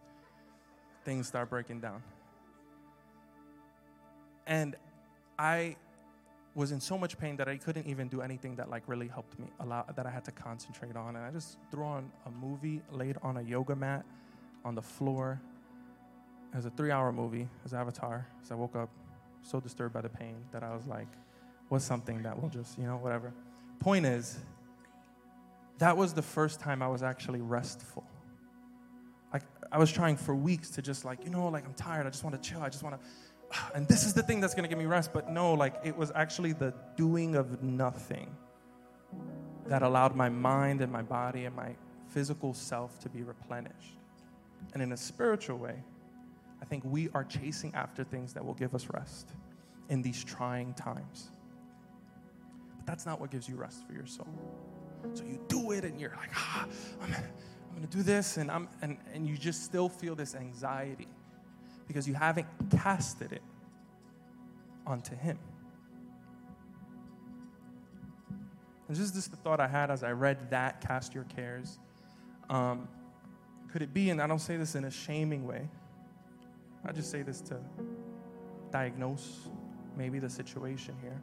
Things 1.04 1.28
start 1.28 1.50
breaking 1.50 1.82
down. 1.82 2.02
And 4.48 4.78
I 5.38 5.76
was 6.54 6.72
in 6.72 6.80
so 6.80 6.98
much 6.98 7.18
pain 7.18 7.36
that 7.36 7.50
I 7.50 7.58
couldn't 7.58 7.88
even 7.88 8.08
do 8.08 8.22
anything 8.22 8.56
that 8.56 8.70
like 8.70 8.84
really 8.88 9.10
helped 9.10 9.38
me 9.38 9.48
a 9.60 9.66
lot 9.66 9.94
that 9.98 10.06
I 10.06 10.10
had 10.10 10.24
to 10.24 10.32
concentrate 10.32 10.96
on. 10.96 11.18
And 11.18 11.26
I 11.26 11.32
just 11.32 11.58
threw 11.72 11.84
on 11.84 12.10
a 12.26 12.32
movie, 12.32 12.82
laid 12.90 13.18
on 13.22 13.36
a 13.36 13.42
yoga 13.42 13.76
mat 13.76 14.06
on 14.64 14.76
the 14.76 14.82
floor. 14.82 15.42
It 16.54 16.56
was 16.56 16.66
a 16.66 16.70
three 16.70 16.92
hour 16.92 17.12
movie, 17.12 17.42
it 17.42 17.64
was 17.64 17.74
Avatar. 17.74 18.26
So 18.44 18.56
I 18.56 18.58
woke 18.58 18.78
up 18.78 18.90
so 19.46 19.60
disturbed 19.60 19.94
by 19.94 20.02
the 20.02 20.10
pain 20.10 20.36
that 20.52 20.64
I 20.64 20.74
was 20.74 20.88
like, 20.88 21.08
what's 21.70 21.86
something 21.86 22.24
that 22.24 22.42
will 22.42 22.50
just, 22.50 22.78
you 22.78 22.86
know, 22.86 22.98
whatever. 22.98 23.32
Point 23.80 24.06
is, 24.06 24.38
that 25.78 25.96
was 25.96 26.14
the 26.14 26.22
first 26.22 26.60
time 26.60 26.82
I 26.82 26.88
was 26.88 27.04
actually 27.04 27.42
restful. 27.42 28.04
Like, 29.32 29.44
I 29.72 29.78
was 29.78 29.92
trying 29.92 30.18
for 30.18 30.34
weeks 30.34 30.70
to 30.72 30.82
just, 30.82 31.06
like, 31.06 31.24
you 31.24 31.30
know, 31.30 31.48
like, 31.50 31.66
I'm 31.66 31.74
tired. 31.74 32.08
I 32.08 32.10
just 32.10 32.24
want 32.24 32.42
to 32.42 32.50
chill. 32.50 32.62
I 32.62 32.70
just 32.70 32.84
want 32.84 33.00
to. 33.00 33.08
And 33.76 33.88
this 33.88 34.04
is 34.06 34.14
the 34.14 34.24
thing 34.24 34.42
that's 34.42 34.56
going 34.56 34.64
to 34.64 34.70
give 34.70 34.80
me 34.80 34.86
rest. 34.86 35.14
But 35.14 35.30
no, 35.30 35.54
like, 35.54 35.76
it 35.84 35.96
was 35.96 36.12
actually 36.16 36.54
the 36.54 36.74
doing 36.96 37.36
of 37.36 37.62
nothing 37.62 38.36
that 39.68 39.84
allowed 39.84 40.16
my 40.16 40.30
mind 40.30 40.82
and 40.82 40.92
my 40.92 41.02
body 41.02 41.46
and 41.46 41.56
my 41.56 41.76
physical 42.08 42.54
self 42.54 43.00
to 43.02 43.10
be 43.10 43.22
replenished. 43.22 43.98
And 44.74 44.82
in 44.82 44.92
a 44.92 44.98
spiritual 44.98 45.58
way, 45.58 45.84
I 46.66 46.68
think 46.68 46.84
we 46.84 47.10
are 47.14 47.24
chasing 47.24 47.72
after 47.76 48.04
things 48.04 48.34
that 48.34 48.44
will 48.44 48.56
give 48.56 48.74
us 48.74 48.88
rest 48.92 49.30
in 49.90 50.02
these 50.02 50.24
trying 50.24 50.74
times. 50.74 51.30
But 52.78 52.88
that's 52.88 53.06
not 53.06 53.22
what 53.22 53.30
gives 53.30 53.48
you 53.48 53.56
rest 53.56 53.86
for 53.86 53.94
your 53.94 54.08
soul. 54.08 54.28
So 55.14 55.24
you 55.26 55.40
do 55.48 55.72
it 55.72 55.84
and 55.84 56.02
you're 56.02 56.16
like, 56.18 56.32
ah, 56.34 56.66
I'm, 57.04 57.14
I'm 57.14 57.76
gonna 57.76 57.86
do 57.88 58.02
this, 58.02 58.38
and, 58.38 58.50
I'm, 58.50 58.68
and, 58.82 58.98
and 59.14 59.28
you 59.28 59.38
just 59.38 59.64
still 59.64 59.88
feel 59.88 60.16
this 60.16 60.34
anxiety 60.34 61.08
because 61.88 62.08
you 62.08 62.16
haven't 62.16 62.48
casted 62.72 63.32
it 63.32 63.44
onto 64.88 65.16
Him. 65.16 65.38
And 68.88 68.98
this 68.98 68.98
is 68.98 69.12
just 69.12 69.14
this 69.14 69.28
the 69.28 69.38
thought 69.38 69.60
I 69.60 69.68
had 69.68 69.92
as 69.92 70.04
I 70.04 70.14
read 70.14 70.50
that, 70.50 70.82
Cast 70.82 71.14
Your 71.14 71.26
Cares. 71.26 71.78
Um, 72.50 72.88
could 73.72 73.84
it 73.84 73.94
be, 73.94 74.10
and 74.10 74.20
I 74.20 74.26
don't 74.26 74.40
say 74.40 74.58
this 74.58 74.74
in 74.74 74.86
a 74.86 74.92
shaming 74.92 75.46
way, 75.46 75.70
I 76.86 76.92
just 76.92 77.10
say 77.10 77.22
this 77.22 77.42
to 77.42 77.58
diagnose 78.72 79.48
maybe 79.98 80.20
the 80.20 80.30
situation 80.30 80.96
here. 81.02 81.20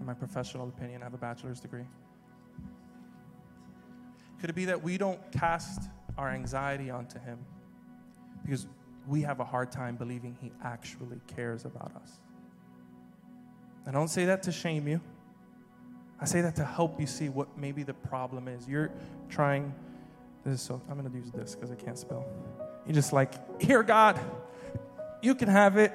In 0.00 0.06
my 0.06 0.14
professional 0.14 0.68
opinion, 0.68 1.02
I 1.02 1.04
have 1.04 1.14
a 1.14 1.18
bachelor's 1.18 1.60
degree. 1.60 1.84
Could 4.40 4.50
it 4.50 4.56
be 4.56 4.66
that 4.66 4.82
we 4.82 4.98
don't 4.98 5.20
cast 5.32 5.88
our 6.16 6.30
anxiety 6.30 6.90
onto 6.90 7.18
Him 7.18 7.38
because 8.42 8.66
we 9.06 9.22
have 9.22 9.40
a 9.40 9.44
hard 9.44 9.72
time 9.72 9.96
believing 9.96 10.36
He 10.40 10.52
actually 10.62 11.20
cares 11.26 11.64
about 11.64 11.92
us? 11.96 12.20
I 13.86 13.90
don't 13.90 14.08
say 14.08 14.26
that 14.26 14.42
to 14.44 14.52
shame 14.52 14.86
you. 14.86 15.00
I 16.20 16.24
say 16.24 16.40
that 16.40 16.56
to 16.56 16.64
help 16.64 17.00
you 17.00 17.06
see 17.06 17.28
what 17.28 17.56
maybe 17.56 17.82
the 17.82 17.94
problem 17.94 18.48
is. 18.48 18.68
You're 18.68 18.90
trying 19.28 19.72
this, 20.44 20.62
so 20.62 20.80
I'm 20.88 20.98
going 20.98 21.10
to 21.10 21.16
use 21.16 21.30
this 21.30 21.54
because 21.54 21.70
I 21.70 21.76
can't 21.76 21.98
spell. 21.98 22.26
You're 22.86 22.94
just 22.94 23.12
like, 23.12 23.60
here, 23.60 23.82
God, 23.82 24.18
you 25.22 25.34
can 25.34 25.48
have 25.48 25.76
it. 25.76 25.92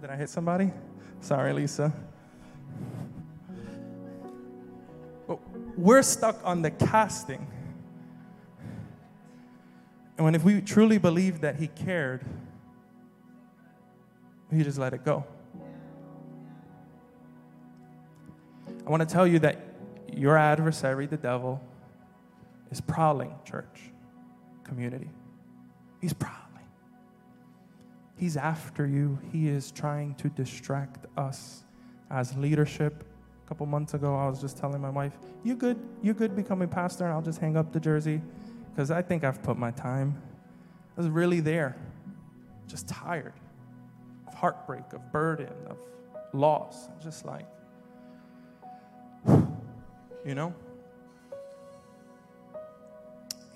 Did 0.00 0.10
I 0.10 0.16
hit 0.16 0.28
somebody? 0.28 0.70
Sorry, 1.20 1.52
Lisa. 1.52 1.92
But 5.26 5.38
we're 5.78 6.02
stuck 6.02 6.40
on 6.44 6.62
the 6.62 6.70
casting. 6.70 7.46
And 10.16 10.24
when 10.24 10.34
if 10.34 10.44
we 10.44 10.60
truly 10.60 10.98
believe 10.98 11.40
that 11.40 11.56
he 11.56 11.68
cared, 11.68 12.24
we 14.50 14.62
just 14.62 14.78
let 14.78 14.92
it 14.92 15.04
go. 15.04 15.24
I 18.84 18.90
want 18.90 19.08
to 19.08 19.12
tell 19.12 19.26
you 19.26 19.38
that 19.38 19.58
your 20.12 20.36
adversary, 20.36 21.06
the 21.06 21.16
devil, 21.16 21.62
is 22.70 22.80
prowling, 22.80 23.34
church, 23.44 23.92
community. 24.64 25.08
He's 26.02 26.12
prowling. 26.12 26.38
He's 28.16 28.36
after 28.36 28.86
you. 28.86 29.18
He 29.32 29.48
is 29.48 29.70
trying 29.70 30.14
to 30.16 30.28
distract 30.28 31.06
us 31.16 31.64
as 32.10 32.36
leadership. 32.36 33.04
A 33.44 33.48
couple 33.48 33.64
months 33.66 33.94
ago, 33.94 34.14
I 34.14 34.28
was 34.28 34.40
just 34.40 34.58
telling 34.58 34.82
my 34.82 34.90
wife, 34.90 35.16
"You 35.44 35.56
good? 35.56 35.78
You 36.02 36.12
good 36.12 36.36
becoming 36.36 36.68
pastor? 36.68 37.04
And 37.04 37.12
I'll 37.12 37.22
just 37.22 37.38
hang 37.38 37.56
up 37.56 37.72
the 37.72 37.80
jersey 37.80 38.20
because 38.70 38.90
I 38.90 39.00
think 39.00 39.24
I've 39.24 39.42
put 39.42 39.56
my 39.56 39.70
time." 39.70 40.20
I 40.96 41.00
was 41.00 41.08
really 41.08 41.40
there. 41.40 41.76
just 42.66 42.88
tired 42.88 43.34
of 44.26 44.34
heartbreak, 44.34 44.92
of 44.92 45.12
burden, 45.12 45.52
of 45.68 45.76
loss. 46.32 46.88
Just 47.02 47.26
like, 47.26 47.46
you 50.24 50.34
know? 50.34 50.54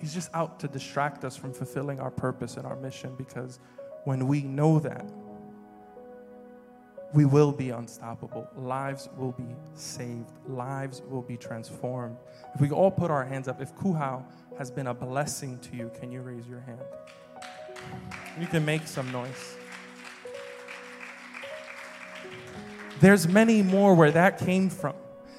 He's 0.06 0.14
just 0.14 0.30
out 0.34 0.60
to 0.60 0.68
distract 0.68 1.24
us 1.24 1.36
from 1.36 1.52
fulfilling 1.52 1.98
our 1.98 2.12
purpose 2.12 2.58
and 2.58 2.64
our 2.64 2.76
mission 2.76 3.16
because 3.18 3.58
when 4.04 4.28
we 4.28 4.40
know 4.40 4.78
that, 4.78 5.04
we 7.12 7.24
will 7.24 7.50
be 7.50 7.70
unstoppable. 7.70 8.46
Lives 8.54 9.08
will 9.16 9.32
be 9.32 9.56
saved. 9.74 10.30
Lives 10.46 11.02
will 11.10 11.22
be 11.22 11.36
transformed. 11.36 12.18
If 12.54 12.60
we 12.60 12.70
all 12.70 12.92
put 12.92 13.10
our 13.10 13.24
hands 13.24 13.48
up, 13.48 13.60
if 13.60 13.74
Kuhau 13.74 14.22
has 14.56 14.70
been 14.70 14.86
a 14.86 14.94
blessing 14.94 15.58
to 15.58 15.76
you, 15.76 15.90
can 15.98 16.12
you 16.12 16.20
raise 16.20 16.46
your 16.46 16.60
hand? 16.60 16.78
You 18.38 18.46
can 18.46 18.64
make 18.64 18.86
some 18.86 19.10
noise. 19.10 19.56
There's 23.00 23.26
many 23.26 23.60
more 23.60 23.96
where 23.96 24.12
that 24.12 24.38
came 24.38 24.70
from. 24.70 24.94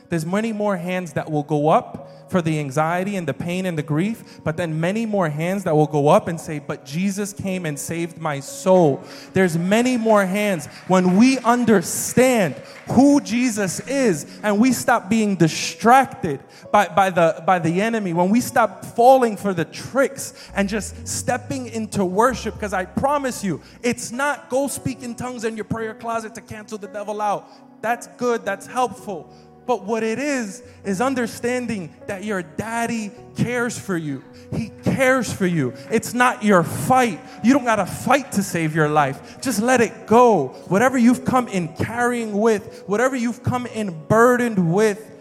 There's 0.09 0.25
many 0.25 0.51
more 0.51 0.75
hands 0.75 1.13
that 1.13 1.31
will 1.31 1.43
go 1.43 1.69
up 1.69 2.06
for 2.29 2.41
the 2.41 2.59
anxiety 2.59 3.15
and 3.15 3.27
the 3.27 3.33
pain 3.33 3.65
and 3.65 3.77
the 3.77 3.83
grief, 3.83 4.41
but 4.43 4.57
then 4.57 4.79
many 4.79 5.05
more 5.05 5.29
hands 5.29 5.63
that 5.63 5.75
will 5.75 5.87
go 5.87 6.07
up 6.07 6.27
and 6.27 6.39
say, 6.39 6.59
But 6.59 6.85
Jesus 6.85 7.33
came 7.33 7.65
and 7.65 7.77
saved 7.77 8.17
my 8.17 8.39
soul. 8.39 9.03
There's 9.33 9.57
many 9.57 9.97
more 9.97 10.25
hands 10.25 10.67
when 10.87 11.17
we 11.17 11.39
understand 11.39 12.55
who 12.89 13.19
Jesus 13.21 13.79
is 13.81 14.39
and 14.43 14.59
we 14.59 14.71
stop 14.71 15.09
being 15.09 15.35
distracted 15.35 16.39
by, 16.71 16.87
by, 16.87 17.09
the, 17.09 17.43
by 17.45 17.59
the 17.59 17.81
enemy, 17.81 18.13
when 18.13 18.29
we 18.29 18.41
stop 18.41 18.85
falling 18.85 19.37
for 19.37 19.53
the 19.53 19.65
tricks 19.65 20.49
and 20.55 20.69
just 20.69 21.07
stepping 21.07 21.67
into 21.67 22.05
worship. 22.05 22.53
Because 22.53 22.73
I 22.73 22.85
promise 22.85 23.43
you, 23.43 23.61
it's 23.83 24.11
not 24.11 24.49
go 24.49 24.67
speak 24.67 25.03
in 25.03 25.15
tongues 25.15 25.43
in 25.43 25.55
your 25.55 25.65
prayer 25.65 25.93
closet 25.93 26.35
to 26.35 26.41
cancel 26.41 26.77
the 26.77 26.87
devil 26.87 27.21
out. 27.21 27.49
That's 27.81 28.07
good, 28.07 28.43
that's 28.43 28.65
helpful. 28.65 29.33
But 29.67 29.83
what 29.83 30.01
it 30.01 30.17
is, 30.17 30.63
is 30.85 31.01
understanding 31.01 31.93
that 32.07 32.23
your 32.23 32.41
daddy 32.41 33.11
cares 33.35 33.77
for 33.77 33.97
you. 33.97 34.23
He 34.53 34.71
cares 34.85 35.31
for 35.31 35.45
you. 35.45 35.73
It's 35.91 36.13
not 36.13 36.41
your 36.41 36.63
fight. 36.63 37.19
You 37.43 37.53
don't 37.53 37.65
got 37.65 37.75
to 37.75 37.85
fight 37.85 38.31
to 38.31 38.43
save 38.43 38.73
your 38.73 38.87
life. 38.87 39.41
Just 39.41 39.61
let 39.61 39.81
it 39.81 40.07
go. 40.07 40.55
Whatever 40.69 40.97
you've 40.97 41.25
come 41.25 41.49
in 41.49 41.75
carrying 41.75 42.31
with, 42.39 42.85
whatever 42.87 43.17
you've 43.17 43.43
come 43.43 43.65
in 43.65 44.07
burdened 44.07 44.73
with, 44.73 45.11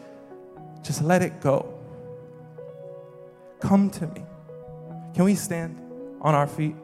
just 0.84 1.02
let 1.02 1.22
it 1.22 1.40
go. 1.40 1.74
Come 3.58 3.90
to 3.90 4.06
me. 4.06 4.22
Can 5.14 5.24
we 5.24 5.34
stand 5.34 5.76
on 6.20 6.36
our 6.36 6.46
feet? 6.46 6.76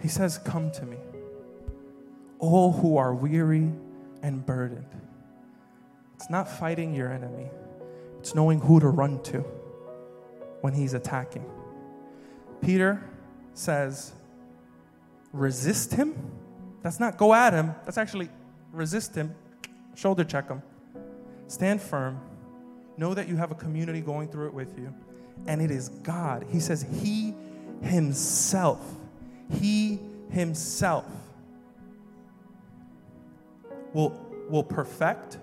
He 0.00 0.08
says, 0.08 0.38
Come 0.38 0.70
to 0.70 0.86
me 0.86 0.96
all 2.42 2.72
who 2.72 2.96
are 2.96 3.14
weary 3.14 3.70
and 4.22 4.44
burdened. 4.44 4.84
It's 6.16 6.28
not 6.28 6.50
fighting 6.50 6.94
your 6.94 7.10
enemy, 7.10 7.48
it's 8.18 8.34
knowing 8.34 8.60
who 8.60 8.80
to 8.80 8.88
run 8.88 9.22
to 9.22 9.38
when 10.60 10.74
he's 10.74 10.92
attacking. 10.92 11.44
Peter 12.60 13.02
says, 13.54 14.12
resist 15.32 15.94
him. 15.94 16.14
That's 16.82 17.00
not 17.00 17.16
go 17.16 17.32
at 17.32 17.52
him, 17.52 17.74
that's 17.84 17.96
actually 17.96 18.28
resist 18.72 19.14
him, 19.14 19.34
shoulder 19.94 20.24
check 20.24 20.48
him. 20.48 20.62
Stand 21.46 21.80
firm. 21.80 22.20
Know 22.96 23.14
that 23.14 23.28
you 23.28 23.36
have 23.36 23.50
a 23.50 23.54
community 23.54 24.00
going 24.00 24.28
through 24.28 24.48
it 24.48 24.54
with 24.54 24.78
you. 24.78 24.92
And 25.46 25.62
it 25.62 25.70
is 25.70 25.88
God. 25.88 26.44
He 26.50 26.60
says, 26.60 26.84
He 27.02 27.34
Himself, 27.82 28.80
He 29.50 29.98
Himself 30.30 31.06
will, 33.92 34.10
will 34.48 34.62
perfect, 34.62 35.38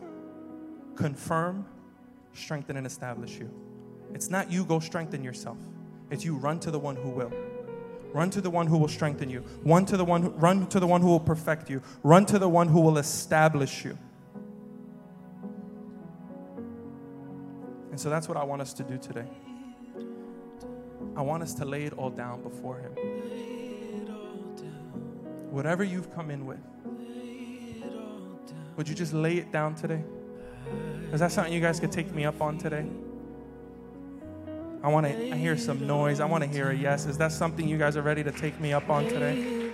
confirm, 0.96 1.66
strengthen, 2.34 2.78
and 2.78 2.86
establish 2.86 3.38
you. 3.38 3.50
It's 4.14 4.30
not 4.30 4.52
you 4.52 4.66
go 4.66 4.80
strengthen 4.80 5.24
yourself. 5.24 5.58
It's 6.10 6.26
you 6.26 6.36
run 6.36 6.60
to 6.62 6.72
the 6.72 6.80
one 6.80 6.96
who 6.96 7.10
will. 7.10 7.32
Run 8.12 8.32
to 8.32 8.42
the 8.42 8.50
one 8.50 8.66
who 8.66 8.78
will 8.78 8.88
strengthen 8.88 9.30
you. 9.30 9.44
Run 9.64 9.86
to 9.86 9.96
the 9.96 10.06
one 10.06 10.24
who, 10.24 10.30
run 10.30 10.68
to 10.68 10.80
the 10.80 10.88
one 10.88 11.02
who 11.02 11.10
will 11.10 11.20
perfect 11.20 11.70
you. 11.70 11.82
Run 12.02 12.26
to 12.28 12.40
the 12.40 12.50
one 12.50 12.68
who 12.68 12.82
will 12.82 12.98
establish 12.98 13.86
you. 13.86 13.98
And 17.92 18.00
so 18.00 18.10
that's 18.10 18.28
what 18.28 18.38
I 18.38 18.44
want 18.44 18.62
us 18.62 18.74
to 18.74 18.84
do 18.84 18.98
today. 18.98 19.28
I 21.16 21.22
want 21.22 21.44
us 21.44 21.54
to 21.56 21.66
lay 21.66 21.84
it 21.84 21.94
all 21.94 22.10
down 22.10 22.42
before 22.42 22.80
him. 22.80 22.92
Whatever 25.52 25.84
you've 25.84 26.14
come 26.16 26.32
in 26.32 26.46
with. 26.46 26.60
Would 28.80 28.88
you 28.88 28.96
just 28.96 29.12
lay 29.12 29.36
it 29.36 29.52
down 29.52 29.76
today? 29.76 30.02
Is 31.12 31.20
that 31.20 31.34
something 31.34 31.52
you 31.52 31.60
guys 31.60 31.82
could 31.82 31.92
take 31.92 32.14
me 32.14 32.24
up 32.24 32.42
on 32.42 32.58
today? 32.58 32.86
I 34.82 34.88
want 34.88 35.06
to 35.06 35.36
hear 35.36 35.58
some 35.58 35.86
noise. 35.86 36.22
I 36.22 36.26
want 36.26 36.46
to 36.46 36.50
hear 36.50 36.70
a 36.70 36.74
yes. 36.74 37.06
Is 37.06 37.18
that 37.18 37.34
something 37.34 37.68
you 37.68 37.78
guys 37.78 37.98
are 37.98 38.02
ready 38.02 38.24
to 38.24 38.32
take 38.32 38.58
me 38.62 38.72
up 38.72 38.90
on 38.90 39.04
today? 39.04 39.69